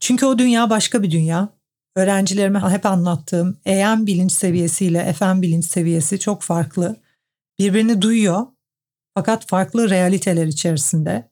Çünkü 0.00 0.26
o 0.26 0.38
dünya 0.38 0.70
başka 0.70 1.02
bir 1.02 1.10
dünya. 1.10 1.48
Öğrencilerime 1.96 2.60
hep 2.60 2.86
anlattığım 2.86 3.58
EM 3.64 4.06
bilinç 4.06 4.32
seviyesiyle 4.32 5.12
FM 5.12 5.42
bilinç 5.42 5.64
seviyesi 5.64 6.18
çok 6.18 6.42
farklı. 6.42 6.96
Birbirini 7.58 8.02
duyuyor 8.02 8.46
fakat 9.14 9.46
farklı 9.46 9.90
realiteler 9.90 10.46
içerisinde. 10.46 11.30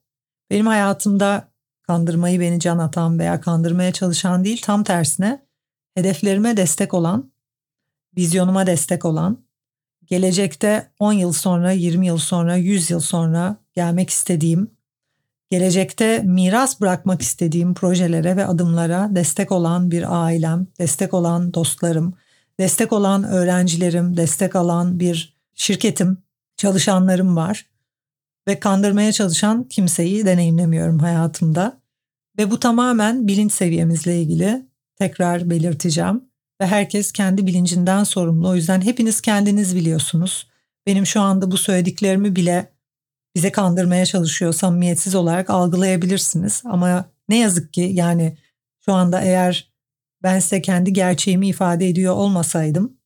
Benim 0.51 0.67
hayatımda 0.67 1.53
kandırmayı 1.83 2.41
beni 2.41 2.61
can 2.61 2.79
atan 2.79 3.19
veya 3.19 3.41
kandırmaya 3.41 3.93
çalışan 3.93 4.45
değil 4.45 4.63
tam 4.63 4.85
tersine 4.85 5.47
hedeflerime 5.95 6.57
destek 6.57 6.95
olan, 6.95 7.33
vizyonuma 8.17 8.67
destek 8.67 9.05
olan, 9.05 9.45
gelecekte 10.05 10.93
10 10.99 11.13
yıl 11.13 11.33
sonra, 11.33 11.73
20 11.73 12.07
yıl 12.07 12.19
sonra, 12.19 12.57
100 12.57 12.91
yıl 12.91 13.01
sonra 13.01 13.57
gelmek 13.73 14.11
istediğim, 14.11 14.71
gelecekte 15.53 16.23
miras 16.25 16.81
bırakmak 16.81 17.23
istediğim 17.23 17.75
projelere 17.75 18.37
ve 18.37 18.47
adımlara 18.47 19.09
destek 19.11 19.53
olan 19.53 19.91
bir 19.91 20.25
ailem, 20.25 20.67
destek 20.79 21.15
olan 21.15 21.55
dostlarım, 21.55 22.15
destek 22.61 22.93
olan 22.93 23.25
öğrencilerim, 23.25 24.17
destek 24.17 24.57
alan 24.57 25.01
bir 25.01 25.37
şirketim, 25.55 26.19
çalışanlarım 26.57 27.37
var 27.37 27.67
ve 28.49 28.61
kandırmaya 28.61 29.13
çalışan 29.13 29.65
kimseyi 29.65 30.27
deneyimlemiyorum 30.27 30.99
hayatımda. 30.99 31.81
Ve 32.39 32.51
bu 32.51 32.61
tamamen 32.61 33.29
bilinç 33.29 33.53
seviyemizle 33.53 34.21
ilgili 34.21 34.67
tekrar 34.97 35.51
belirteceğim. 35.51 36.25
Ve 36.61 36.67
herkes 36.67 37.13
kendi 37.13 37.47
bilincinden 37.47 38.05
sorumlu. 38.05 38.49
O 38.49 38.55
yüzden 38.55 38.81
hepiniz 38.81 39.21
kendiniz 39.21 39.77
biliyorsunuz. 39.77 40.47
Benim 40.87 41.07
şu 41.07 41.21
anda 41.21 41.51
bu 41.51 41.57
söylediklerimi 41.57 42.37
bile 42.37 42.73
bize 43.35 43.53
kandırmaya 43.53 44.07
çalışıyor 44.07 44.53
samimiyetsiz 44.53 45.15
olarak 45.15 45.51
algılayabilirsiniz. 45.51 46.63
Ama 46.65 47.05
ne 47.29 47.39
yazık 47.39 47.73
ki 47.73 47.81
yani 47.81 48.39
şu 48.85 48.93
anda 48.93 49.21
eğer 49.21 49.73
ben 50.23 50.39
size 50.39 50.63
kendi 50.63 50.93
gerçeğimi 50.93 51.49
ifade 51.49 51.89
ediyor 51.89 52.15
olmasaydım 52.15 52.97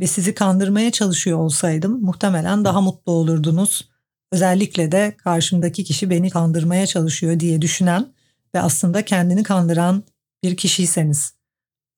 ve 0.00 0.06
sizi 0.06 0.34
kandırmaya 0.34 0.92
çalışıyor 0.92 1.38
olsaydım 1.38 2.02
muhtemelen 2.02 2.64
daha 2.64 2.80
mutlu 2.80 3.12
olurdunuz. 3.12 3.88
Özellikle 4.32 4.92
de 4.92 5.16
karşımdaki 5.16 5.84
kişi 5.84 6.10
beni 6.10 6.30
kandırmaya 6.30 6.86
çalışıyor 6.86 7.40
diye 7.40 7.62
düşünen 7.62 8.06
ve 8.54 8.60
aslında 8.60 9.04
kendini 9.04 9.42
kandıran 9.42 10.02
bir 10.42 10.56
kişiyseniz. 10.56 11.34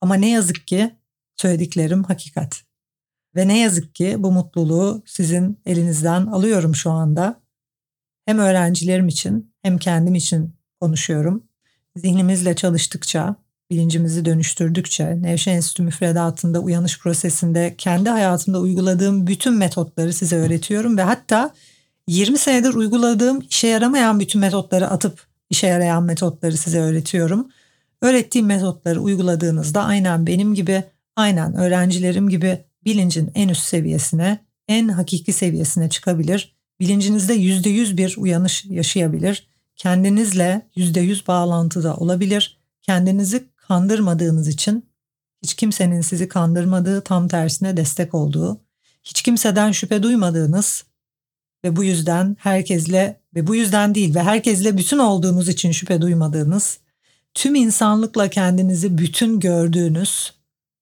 Ama 0.00 0.14
ne 0.14 0.30
yazık 0.30 0.66
ki 0.66 0.94
söylediklerim 1.36 2.04
hakikat. 2.04 2.62
Ve 3.36 3.48
ne 3.48 3.58
yazık 3.58 3.94
ki 3.94 4.14
bu 4.18 4.32
mutluluğu 4.32 5.02
sizin 5.06 5.60
elinizden 5.66 6.26
alıyorum 6.26 6.74
şu 6.74 6.90
anda. 6.90 7.40
Hem 8.26 8.38
öğrencilerim 8.38 9.08
için 9.08 9.52
hem 9.62 9.78
kendim 9.78 10.14
için 10.14 10.54
konuşuyorum. 10.80 11.42
Zihnimizle 11.96 12.56
çalıştıkça, 12.56 13.36
bilincimizi 13.70 14.24
dönüştürdükçe, 14.24 15.22
Nevşehir 15.22 15.56
Enstitü 15.56 15.82
müfredatında 15.82 16.60
uyanış 16.60 16.98
prosesinde 16.98 17.74
kendi 17.78 18.10
hayatımda 18.10 18.60
uyguladığım 18.60 19.26
bütün 19.26 19.54
metotları 19.54 20.12
size 20.12 20.36
öğretiyorum 20.36 20.98
ve 20.98 21.02
hatta 21.02 21.54
20 22.08 22.38
senedir 22.38 22.74
uyguladığım 22.74 23.40
işe 23.50 23.66
yaramayan 23.66 24.20
bütün 24.20 24.40
metotları 24.40 24.88
atıp 24.88 25.26
işe 25.50 25.66
yarayan 25.66 26.02
metotları 26.02 26.56
size 26.56 26.80
öğretiyorum. 26.80 27.48
Öğrettiğim 28.02 28.46
metotları 28.46 29.00
uyguladığınızda 29.00 29.84
aynen 29.84 30.26
benim 30.26 30.54
gibi, 30.54 30.84
aynen 31.16 31.54
öğrencilerim 31.54 32.28
gibi 32.28 32.64
bilincin 32.84 33.30
en 33.34 33.48
üst 33.48 33.62
seviyesine, 33.62 34.38
en 34.68 34.88
hakiki 34.88 35.32
seviyesine 35.32 35.90
çıkabilir. 35.90 36.55
Bilincinizde 36.80 37.36
%100 37.36 37.96
bir 37.96 38.16
uyanış 38.18 38.64
yaşayabilir. 38.64 39.48
Kendinizle 39.76 40.68
%100 40.76 41.26
bağlantıda 41.26 41.96
olabilir. 41.96 42.58
Kendinizi 42.82 43.44
kandırmadığınız 43.56 44.48
için 44.48 44.84
hiç 45.42 45.54
kimsenin 45.54 46.00
sizi 46.00 46.28
kandırmadığı 46.28 47.00
tam 47.00 47.28
tersine 47.28 47.76
destek 47.76 48.14
olduğu, 48.14 48.60
hiç 49.04 49.22
kimseden 49.22 49.72
şüphe 49.72 50.02
duymadığınız 50.02 50.84
ve 51.64 51.76
bu 51.76 51.84
yüzden 51.84 52.36
herkesle 52.40 53.20
ve 53.34 53.46
bu 53.46 53.54
yüzden 53.54 53.94
değil 53.94 54.14
ve 54.14 54.22
herkesle 54.22 54.76
bütün 54.76 54.98
olduğunuz 54.98 55.48
için 55.48 55.72
şüphe 55.72 56.00
duymadığınız, 56.00 56.78
tüm 57.34 57.54
insanlıkla 57.54 58.30
kendinizi 58.30 58.98
bütün 58.98 59.40
gördüğünüz 59.40 60.32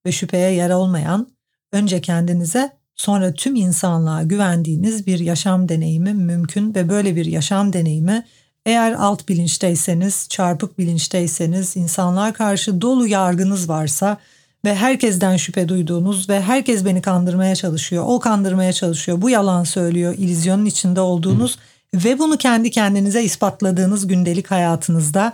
ve 0.05 0.11
şüpheye 0.11 0.51
yer 0.51 0.69
olmayan, 0.69 1.29
önce 1.71 2.01
kendinize 2.01 2.77
sonra 2.95 3.33
tüm 3.33 3.55
insanlığa 3.55 4.23
güvendiğiniz 4.23 5.07
bir 5.07 5.19
yaşam 5.19 5.69
deneyimi 5.69 6.13
mümkün 6.13 6.75
ve 6.75 6.89
böyle 6.89 7.15
bir 7.15 7.25
yaşam 7.25 7.73
deneyimi 7.73 8.25
eğer 8.65 8.91
alt 8.91 9.29
bilinçteyseniz, 9.29 10.27
çarpık 10.29 10.77
bilinçteyseniz, 10.77 11.77
insanlığa 11.77 12.33
karşı 12.33 12.81
dolu 12.81 13.07
yargınız 13.07 13.69
varsa 13.69 14.17
ve 14.65 14.75
herkesten 14.75 15.37
şüphe 15.37 15.69
duyduğunuz 15.69 16.29
ve 16.29 16.41
herkes 16.41 16.85
beni 16.85 17.01
kandırmaya 17.01 17.55
çalışıyor, 17.55 18.03
o 18.07 18.19
kandırmaya 18.19 18.73
çalışıyor, 18.73 19.21
bu 19.21 19.29
yalan 19.29 19.63
söylüyor, 19.63 20.15
ilizyonun 20.17 20.65
içinde 20.65 21.01
olduğunuz 21.01 21.59
ve 21.93 22.19
bunu 22.19 22.37
kendi 22.37 22.71
kendinize 22.71 23.23
ispatladığınız 23.23 24.07
gündelik 24.07 24.51
hayatınızda 24.51 25.33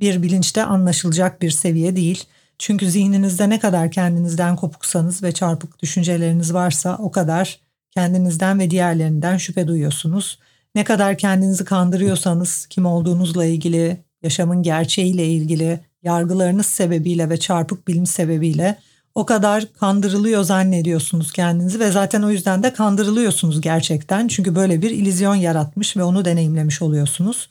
bir 0.00 0.22
bilinçte 0.22 0.64
anlaşılacak 0.64 1.42
bir 1.42 1.50
seviye 1.50 1.96
değil. 1.96 2.24
Çünkü 2.62 2.90
zihninizde 2.90 3.48
ne 3.48 3.58
kadar 3.58 3.90
kendinizden 3.90 4.56
kopuksanız 4.56 5.22
ve 5.22 5.32
çarpık 5.32 5.82
düşünceleriniz 5.82 6.54
varsa 6.54 6.96
o 6.98 7.10
kadar 7.10 7.60
kendinizden 7.90 8.58
ve 8.58 8.70
diğerlerinden 8.70 9.36
şüphe 9.36 9.68
duyuyorsunuz. 9.68 10.38
Ne 10.74 10.84
kadar 10.84 11.18
kendinizi 11.18 11.64
kandırıyorsanız 11.64 12.66
kim 12.70 12.86
olduğunuzla 12.86 13.44
ilgili, 13.44 14.04
yaşamın 14.22 14.62
gerçeğiyle 14.62 15.26
ilgili, 15.26 15.80
yargılarınız 16.02 16.66
sebebiyle 16.66 17.30
ve 17.30 17.36
çarpık 17.36 17.88
bilinç 17.88 18.08
sebebiyle 18.08 18.78
o 19.14 19.26
kadar 19.26 19.72
kandırılıyor 19.72 20.42
zannediyorsunuz 20.42 21.32
kendinizi 21.32 21.80
ve 21.80 21.90
zaten 21.90 22.22
o 22.22 22.30
yüzden 22.30 22.62
de 22.62 22.72
kandırılıyorsunuz 22.72 23.60
gerçekten. 23.60 24.28
Çünkü 24.28 24.54
böyle 24.54 24.82
bir 24.82 24.90
ilizyon 24.90 25.34
yaratmış 25.34 25.96
ve 25.96 26.02
onu 26.02 26.24
deneyimlemiş 26.24 26.82
oluyorsunuz. 26.82 27.48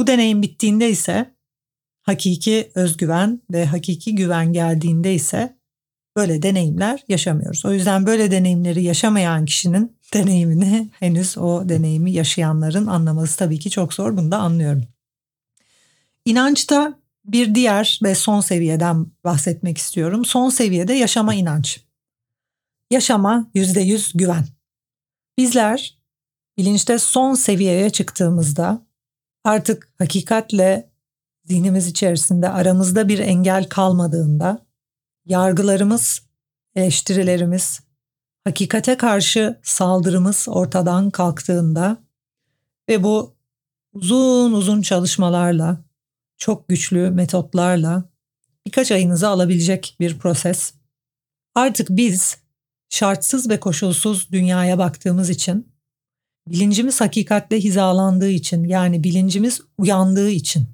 Bu 0.00 0.06
deneyim 0.06 0.42
bittiğinde 0.42 0.90
ise 0.90 1.32
hakiki 2.02 2.70
özgüven 2.74 3.42
ve 3.52 3.66
hakiki 3.66 4.14
güven 4.14 4.52
geldiğinde 4.52 5.14
ise 5.14 5.56
böyle 6.16 6.42
deneyimler 6.42 7.04
yaşamıyoruz. 7.08 7.64
O 7.64 7.72
yüzden 7.72 8.06
böyle 8.06 8.30
deneyimleri 8.30 8.82
yaşamayan 8.82 9.44
kişinin 9.44 9.96
deneyimini 10.14 10.90
henüz 10.98 11.38
o 11.38 11.68
deneyimi 11.68 12.12
yaşayanların 12.12 12.86
anlaması 12.86 13.38
tabii 13.38 13.58
ki 13.58 13.70
çok 13.70 13.94
zor. 13.94 14.16
Bunu 14.16 14.32
da 14.32 14.38
anlıyorum. 14.38 14.84
İnançta 16.24 16.98
bir 17.24 17.54
diğer 17.54 18.00
ve 18.02 18.14
son 18.14 18.40
seviyeden 18.40 19.06
bahsetmek 19.24 19.78
istiyorum. 19.78 20.24
Son 20.24 20.50
seviyede 20.50 20.92
yaşama 20.92 21.34
inanç. 21.34 21.80
Yaşama 22.90 23.50
yüzde 23.54 23.80
yüz 23.80 24.12
güven. 24.12 24.46
Bizler 25.38 25.98
bilinçte 26.58 26.98
son 26.98 27.34
seviyeye 27.34 27.90
çıktığımızda 27.90 28.86
artık 29.44 29.92
hakikatle 29.98 30.91
zihnimiz 31.44 31.86
içerisinde 31.86 32.48
aramızda 32.48 33.08
bir 33.08 33.18
engel 33.18 33.68
kalmadığında 33.68 34.66
yargılarımız, 35.26 36.22
eleştirilerimiz, 36.74 37.80
hakikate 38.44 38.96
karşı 38.96 39.60
saldırımız 39.62 40.46
ortadan 40.48 41.10
kalktığında 41.10 41.96
ve 42.88 43.02
bu 43.02 43.34
uzun 43.92 44.52
uzun 44.52 44.82
çalışmalarla 44.82 45.84
çok 46.36 46.68
güçlü 46.68 47.10
metotlarla 47.10 48.04
birkaç 48.66 48.92
ayınızı 48.92 49.28
alabilecek 49.28 49.96
bir 50.00 50.18
proses. 50.18 50.74
Artık 51.54 51.88
biz 51.90 52.38
şartsız 52.88 53.50
ve 53.50 53.60
koşulsuz 53.60 54.30
dünyaya 54.32 54.78
baktığımız 54.78 55.30
için, 55.30 55.72
bilincimiz 56.48 57.00
hakikatle 57.00 57.60
hizalandığı 57.60 58.30
için 58.30 58.64
yani 58.64 59.04
bilincimiz 59.04 59.60
uyandığı 59.78 60.30
için, 60.30 60.66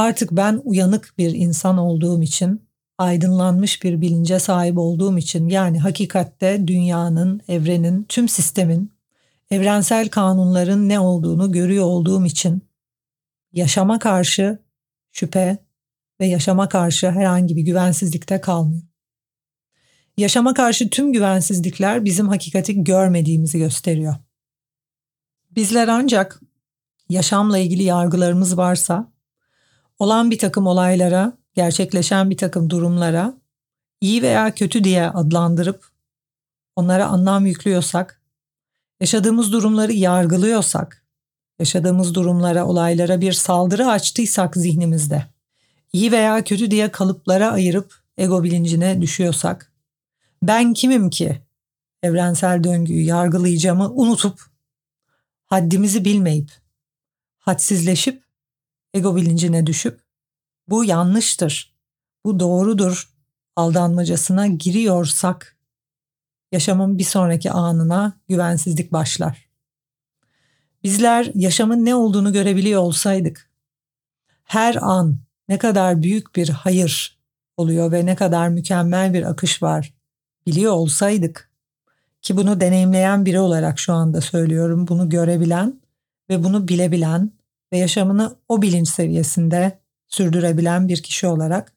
artık 0.00 0.32
ben 0.32 0.60
uyanık 0.64 1.14
bir 1.18 1.34
insan 1.34 1.78
olduğum 1.78 2.22
için, 2.22 2.62
aydınlanmış 2.98 3.82
bir 3.82 4.00
bilince 4.00 4.38
sahip 4.38 4.78
olduğum 4.78 5.18
için 5.18 5.48
yani 5.48 5.78
hakikatte 5.78 6.66
dünyanın, 6.66 7.40
evrenin, 7.48 8.04
tüm 8.04 8.28
sistemin, 8.28 8.92
evrensel 9.50 10.08
kanunların 10.08 10.88
ne 10.88 11.00
olduğunu 11.00 11.52
görüyor 11.52 11.84
olduğum 11.84 12.26
için 12.26 12.62
yaşama 13.52 13.98
karşı 13.98 14.58
şüphe 15.12 15.58
ve 16.20 16.26
yaşama 16.26 16.68
karşı 16.68 17.10
herhangi 17.10 17.56
bir 17.56 17.62
güvensizlikte 17.62 18.40
kalmıyor. 18.40 18.82
Yaşama 20.16 20.54
karşı 20.54 20.90
tüm 20.90 21.12
güvensizlikler 21.12 22.04
bizim 22.04 22.28
hakikati 22.28 22.84
görmediğimizi 22.84 23.58
gösteriyor. 23.58 24.14
Bizler 25.50 25.88
ancak 25.88 26.40
yaşamla 27.08 27.58
ilgili 27.58 27.82
yargılarımız 27.82 28.56
varsa, 28.56 29.09
olan 30.00 30.30
bir 30.30 30.38
takım 30.38 30.66
olaylara, 30.66 31.32
gerçekleşen 31.54 32.30
bir 32.30 32.36
takım 32.36 32.70
durumlara 32.70 33.34
iyi 34.00 34.22
veya 34.22 34.54
kötü 34.54 34.84
diye 34.84 35.08
adlandırıp 35.08 35.88
onlara 36.76 37.06
anlam 37.06 37.46
yüklüyorsak, 37.46 38.22
yaşadığımız 39.00 39.52
durumları 39.52 39.92
yargılıyorsak, 39.92 41.04
yaşadığımız 41.58 42.14
durumlara, 42.14 42.66
olaylara 42.66 43.20
bir 43.20 43.32
saldırı 43.32 43.86
açtıysak 43.86 44.56
zihnimizde, 44.56 45.26
iyi 45.92 46.12
veya 46.12 46.44
kötü 46.44 46.70
diye 46.70 46.90
kalıplara 46.90 47.50
ayırıp 47.50 47.94
ego 48.18 48.44
bilincine 48.44 49.02
düşüyorsak, 49.02 49.72
ben 50.42 50.72
kimim 50.72 51.10
ki 51.10 51.42
evrensel 52.02 52.64
döngüyü 52.64 53.04
yargılayacağımı 53.04 53.90
unutup, 53.92 54.40
haddimizi 55.46 56.04
bilmeyip, 56.04 56.50
hadsizleşip, 57.38 58.29
ego 58.94 59.16
bilincine 59.16 59.66
düşüp, 59.66 60.00
bu 60.68 60.84
yanlıştır, 60.84 61.74
bu 62.24 62.40
doğrudur 62.40 63.10
aldanmacasına 63.56 64.46
giriyorsak, 64.46 65.56
yaşamın 66.52 66.98
bir 66.98 67.04
sonraki 67.04 67.50
anına 67.50 68.12
güvensizlik 68.28 68.92
başlar. 68.92 69.48
Bizler 70.82 71.30
yaşamın 71.34 71.84
ne 71.84 71.94
olduğunu 71.94 72.32
görebiliyor 72.32 72.80
olsaydık, 72.80 73.50
her 74.44 74.76
an 74.80 75.18
ne 75.48 75.58
kadar 75.58 76.02
büyük 76.02 76.36
bir 76.36 76.48
hayır 76.48 77.20
oluyor 77.56 77.92
ve 77.92 78.06
ne 78.06 78.16
kadar 78.16 78.48
mükemmel 78.48 79.14
bir 79.14 79.22
akış 79.22 79.62
var 79.62 79.94
biliyor 80.46 80.72
olsaydık 80.72 81.50
ki 82.22 82.36
bunu 82.36 82.60
deneyimleyen 82.60 83.26
biri 83.26 83.40
olarak 83.40 83.78
şu 83.78 83.92
anda 83.92 84.20
söylüyorum 84.20 84.88
bunu 84.88 85.08
görebilen 85.08 85.80
ve 86.30 86.44
bunu 86.44 86.68
bilebilen 86.68 87.32
ve 87.72 87.78
yaşamını 87.78 88.36
o 88.48 88.62
bilinç 88.62 88.88
seviyesinde 88.88 89.78
sürdürebilen 90.08 90.88
bir 90.88 91.02
kişi 91.02 91.26
olarak 91.26 91.72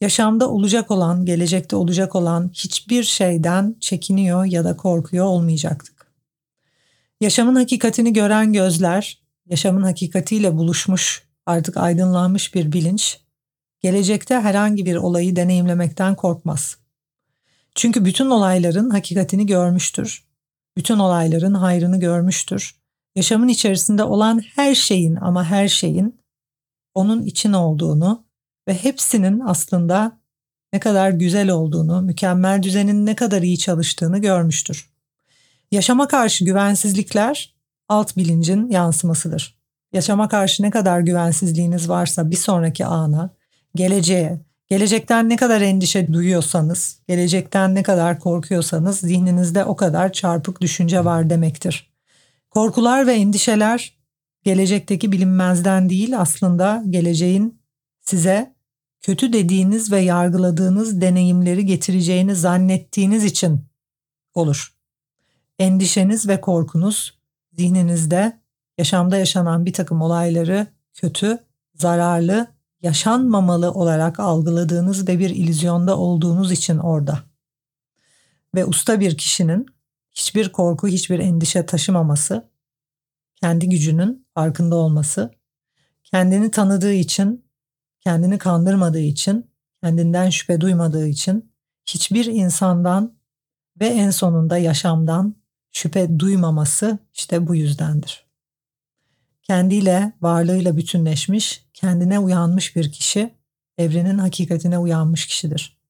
yaşamda 0.00 0.50
olacak 0.50 0.90
olan, 0.90 1.24
gelecekte 1.24 1.76
olacak 1.76 2.16
olan 2.16 2.50
hiçbir 2.54 3.02
şeyden 3.02 3.76
çekiniyor 3.80 4.44
ya 4.44 4.64
da 4.64 4.76
korkuyor 4.76 5.24
olmayacaktık. 5.24 6.12
Yaşamın 7.20 7.54
hakikatini 7.54 8.12
gören 8.12 8.52
gözler, 8.52 9.22
yaşamın 9.46 9.82
hakikatiyle 9.82 10.56
buluşmuş, 10.56 11.28
artık 11.46 11.76
aydınlanmış 11.76 12.54
bir 12.54 12.72
bilinç, 12.72 13.20
gelecekte 13.80 14.34
herhangi 14.34 14.86
bir 14.86 14.96
olayı 14.96 15.36
deneyimlemekten 15.36 16.14
korkmaz. 16.14 16.76
Çünkü 17.74 18.04
bütün 18.04 18.26
olayların 18.26 18.90
hakikatini 18.90 19.46
görmüştür. 19.46 20.24
Bütün 20.76 20.98
olayların 20.98 21.54
hayrını 21.54 22.00
görmüştür. 22.00 22.79
Yaşamın 23.16 23.48
içerisinde 23.48 24.04
olan 24.04 24.42
her 24.54 24.74
şeyin 24.74 25.14
ama 25.14 25.44
her 25.44 25.68
şeyin 25.68 26.20
onun 26.94 27.22
için 27.22 27.52
olduğunu 27.52 28.24
ve 28.68 28.74
hepsinin 28.74 29.40
aslında 29.40 30.20
ne 30.72 30.80
kadar 30.80 31.10
güzel 31.10 31.50
olduğunu, 31.50 32.02
mükemmel 32.02 32.62
düzenin 32.62 33.06
ne 33.06 33.16
kadar 33.16 33.42
iyi 33.42 33.58
çalıştığını 33.58 34.18
görmüştür. 34.18 34.90
Yaşama 35.70 36.08
karşı 36.08 36.44
güvensizlikler 36.44 37.54
alt 37.88 38.16
bilincin 38.16 38.68
yansımasıdır. 38.68 39.60
Yaşama 39.92 40.28
karşı 40.28 40.62
ne 40.62 40.70
kadar 40.70 41.00
güvensizliğiniz 41.00 41.88
varsa 41.88 42.30
bir 42.30 42.36
sonraki 42.36 42.86
ana, 42.86 43.30
geleceğe, 43.74 44.40
gelecekten 44.68 45.28
ne 45.28 45.36
kadar 45.36 45.60
endişe 45.60 46.12
duyuyorsanız, 46.12 46.98
gelecekten 47.08 47.74
ne 47.74 47.82
kadar 47.82 48.18
korkuyorsanız 48.18 49.00
zihninizde 49.00 49.64
o 49.64 49.76
kadar 49.76 50.12
çarpık 50.12 50.60
düşünce 50.60 51.04
var 51.04 51.30
demektir. 51.30 51.89
Korkular 52.50 53.06
ve 53.06 53.12
endişeler 53.12 53.98
gelecekteki 54.44 55.12
bilinmezden 55.12 55.90
değil 55.90 56.20
aslında 56.20 56.82
geleceğin 56.90 57.62
size 58.00 58.54
kötü 59.00 59.32
dediğiniz 59.32 59.92
ve 59.92 60.00
yargıladığınız 60.00 61.00
deneyimleri 61.00 61.66
getireceğini 61.66 62.34
zannettiğiniz 62.34 63.24
için 63.24 63.64
olur. 64.34 64.74
Endişeniz 65.58 66.28
ve 66.28 66.40
korkunuz 66.40 67.18
zihninizde 67.52 68.40
yaşamda 68.78 69.16
yaşanan 69.16 69.66
bir 69.66 69.72
takım 69.72 70.02
olayları 70.02 70.66
kötü, 70.94 71.38
zararlı, 71.74 72.46
yaşanmamalı 72.82 73.70
olarak 73.70 74.20
algıladığınız 74.20 75.08
ve 75.08 75.18
bir 75.18 75.30
ilüzyonda 75.30 75.98
olduğunuz 75.98 76.52
için 76.52 76.78
orada. 76.78 77.18
Ve 78.54 78.64
usta 78.64 79.00
bir 79.00 79.18
kişinin 79.18 79.66
hiçbir 80.12 80.52
korku, 80.52 80.88
hiçbir 80.88 81.18
endişe 81.18 81.66
taşımaması, 81.66 82.50
kendi 83.36 83.68
gücünün 83.68 84.26
farkında 84.34 84.76
olması, 84.76 85.30
kendini 86.04 86.50
tanıdığı 86.50 86.92
için, 86.92 87.44
kendini 88.00 88.38
kandırmadığı 88.38 89.00
için, 89.00 89.50
kendinden 89.82 90.30
şüphe 90.30 90.60
duymadığı 90.60 91.06
için 91.06 91.52
hiçbir 91.86 92.26
insandan 92.26 93.14
ve 93.80 93.86
en 93.86 94.10
sonunda 94.10 94.58
yaşamdan 94.58 95.34
şüphe 95.72 96.18
duymaması 96.18 96.98
işte 97.14 97.46
bu 97.46 97.54
yüzdendir. 97.54 98.26
Kendiyle, 99.42 100.12
varlığıyla 100.20 100.76
bütünleşmiş, 100.76 101.66
kendine 101.74 102.18
uyanmış 102.18 102.76
bir 102.76 102.92
kişi 102.92 103.34
evrenin 103.78 104.18
hakikatine 104.18 104.78
uyanmış 104.78 105.26
kişidir. 105.26 105.80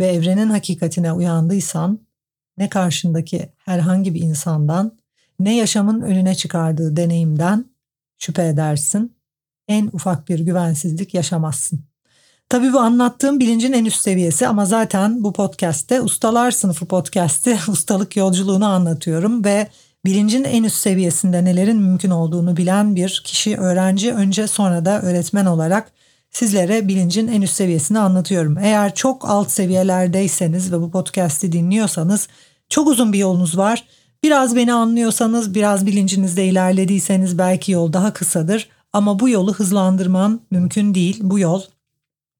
Ve 0.00 0.06
evrenin 0.06 0.50
hakikatine 0.50 1.12
uyandıysan 1.12 2.03
ne 2.58 2.68
karşındaki 2.68 3.48
herhangi 3.58 4.14
bir 4.14 4.20
insandan 4.20 4.98
ne 5.38 5.56
yaşamın 5.56 6.00
önüne 6.00 6.34
çıkardığı 6.34 6.96
deneyimden 6.96 7.64
şüphe 8.18 8.46
edersin. 8.46 9.16
En 9.68 9.90
ufak 9.92 10.28
bir 10.28 10.38
güvensizlik 10.38 11.14
yaşamazsın. 11.14 11.80
Tabii 12.48 12.72
bu 12.72 12.78
anlattığım 12.78 13.40
bilincin 13.40 13.72
en 13.72 13.84
üst 13.84 14.00
seviyesi 14.00 14.48
ama 14.48 14.66
zaten 14.66 15.24
bu 15.24 15.32
podcast'te 15.32 16.00
ustalar 16.00 16.50
sınıfı 16.50 16.86
podcast'i 16.86 17.58
ustalık 17.68 18.16
yolculuğunu 18.16 18.66
anlatıyorum 18.66 19.44
ve 19.44 19.68
bilincin 20.04 20.44
en 20.44 20.64
üst 20.64 20.76
seviyesinde 20.76 21.44
nelerin 21.44 21.76
mümkün 21.76 22.10
olduğunu 22.10 22.56
bilen 22.56 22.96
bir 22.96 23.22
kişi 23.24 23.56
öğrenci 23.56 24.12
önce 24.12 24.46
sonra 24.46 24.84
da 24.84 25.02
öğretmen 25.02 25.46
olarak 25.46 25.92
sizlere 26.34 26.88
bilincin 26.88 27.28
en 27.28 27.42
üst 27.42 27.54
seviyesini 27.54 27.98
anlatıyorum. 27.98 28.58
Eğer 28.58 28.94
çok 28.94 29.30
alt 29.30 29.50
seviyelerdeyseniz 29.50 30.72
ve 30.72 30.80
bu 30.80 30.90
podcast'i 30.90 31.52
dinliyorsanız 31.52 32.28
çok 32.68 32.88
uzun 32.88 33.12
bir 33.12 33.18
yolunuz 33.18 33.58
var. 33.58 33.84
Biraz 34.22 34.56
beni 34.56 34.72
anlıyorsanız, 34.72 35.54
biraz 35.54 35.86
bilincinizde 35.86 36.46
ilerlediyseniz 36.46 37.38
belki 37.38 37.72
yol 37.72 37.92
daha 37.92 38.12
kısadır. 38.12 38.68
Ama 38.92 39.20
bu 39.20 39.28
yolu 39.28 39.54
hızlandırman 39.54 40.40
mümkün 40.50 40.94
değil. 40.94 41.18
Bu 41.22 41.38
yol 41.38 41.62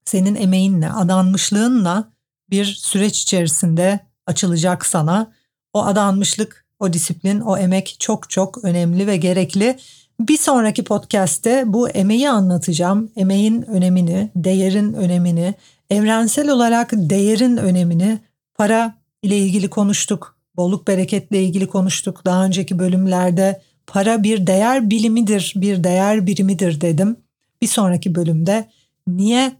senin 0.05 0.35
emeğinle, 0.35 0.91
adanmışlığınla 0.91 2.09
bir 2.49 2.65
süreç 2.65 3.21
içerisinde 3.21 3.99
açılacak 4.27 4.85
sana. 4.85 5.31
O 5.73 5.83
adanmışlık, 5.83 6.65
o 6.79 6.93
disiplin, 6.93 7.39
o 7.39 7.57
emek 7.57 7.95
çok 7.99 8.29
çok 8.29 8.63
önemli 8.63 9.07
ve 9.07 9.17
gerekli. 9.17 9.77
Bir 10.19 10.37
sonraki 10.37 10.83
podcast'te 10.83 11.63
bu 11.73 11.89
emeği 11.89 12.29
anlatacağım. 12.29 13.11
Emeğin 13.15 13.61
önemini, 13.61 14.31
değerin 14.35 14.93
önemini, 14.93 15.53
evrensel 15.89 16.49
olarak 16.49 16.91
değerin 16.93 17.57
önemini, 17.57 18.19
para 18.53 18.97
ile 19.23 19.37
ilgili 19.37 19.69
konuştuk. 19.69 20.37
Bolluk 20.55 20.87
bereketle 20.87 21.43
ilgili 21.43 21.67
konuştuk. 21.67 22.25
Daha 22.25 22.45
önceki 22.45 22.79
bölümlerde 22.79 23.61
para 23.87 24.23
bir 24.23 24.47
değer 24.47 24.89
bilimidir, 24.89 25.53
bir 25.55 25.83
değer 25.83 26.27
birimidir 26.27 26.81
dedim. 26.81 27.17
Bir 27.61 27.67
sonraki 27.67 28.15
bölümde 28.15 28.69
niye 29.07 29.51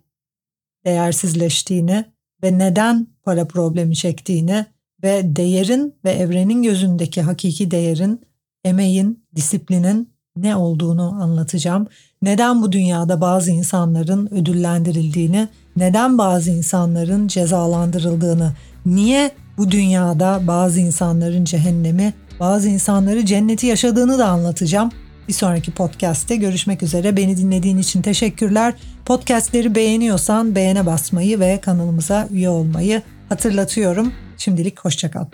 değersizleştiğini 0.85 2.05
ve 2.43 2.57
neden 2.57 3.07
para 3.23 3.47
problemi 3.47 3.95
çektiğini 3.95 4.65
ve 5.03 5.35
değerin 5.35 5.95
ve 6.05 6.11
evrenin 6.11 6.63
gözündeki 6.63 7.21
hakiki 7.21 7.71
değerin, 7.71 8.21
emeğin, 8.63 9.23
disiplinin 9.35 10.14
ne 10.37 10.55
olduğunu 10.55 11.17
anlatacağım. 11.21 11.87
Neden 12.21 12.61
bu 12.61 12.71
dünyada 12.71 13.21
bazı 13.21 13.51
insanların 13.51 14.33
ödüllendirildiğini, 14.33 15.47
neden 15.77 16.17
bazı 16.17 16.51
insanların 16.51 17.27
cezalandırıldığını, 17.27 18.53
niye 18.85 19.31
bu 19.57 19.71
dünyada 19.71 20.41
bazı 20.47 20.79
insanların 20.79 21.45
cehennemi, 21.45 22.13
bazı 22.39 22.69
insanları 22.69 23.25
cenneti 23.25 23.67
yaşadığını 23.67 24.19
da 24.19 24.27
anlatacağım. 24.27 24.91
Bir 25.27 25.33
sonraki 25.33 25.71
podcast'te 25.71 26.35
görüşmek 26.35 26.83
üzere. 26.83 27.17
Beni 27.17 27.37
dinlediğin 27.37 27.77
için 27.77 28.01
teşekkürler. 28.01 28.73
Podcast'leri 29.05 29.75
beğeniyorsan 29.75 30.55
beğene 30.55 30.85
basmayı 30.85 31.39
ve 31.39 31.61
kanalımıza 31.61 32.27
üye 32.31 32.49
olmayı 32.49 33.01
hatırlatıyorum. 33.29 34.13
Şimdilik 34.37 34.79
hoşçakal. 34.79 35.25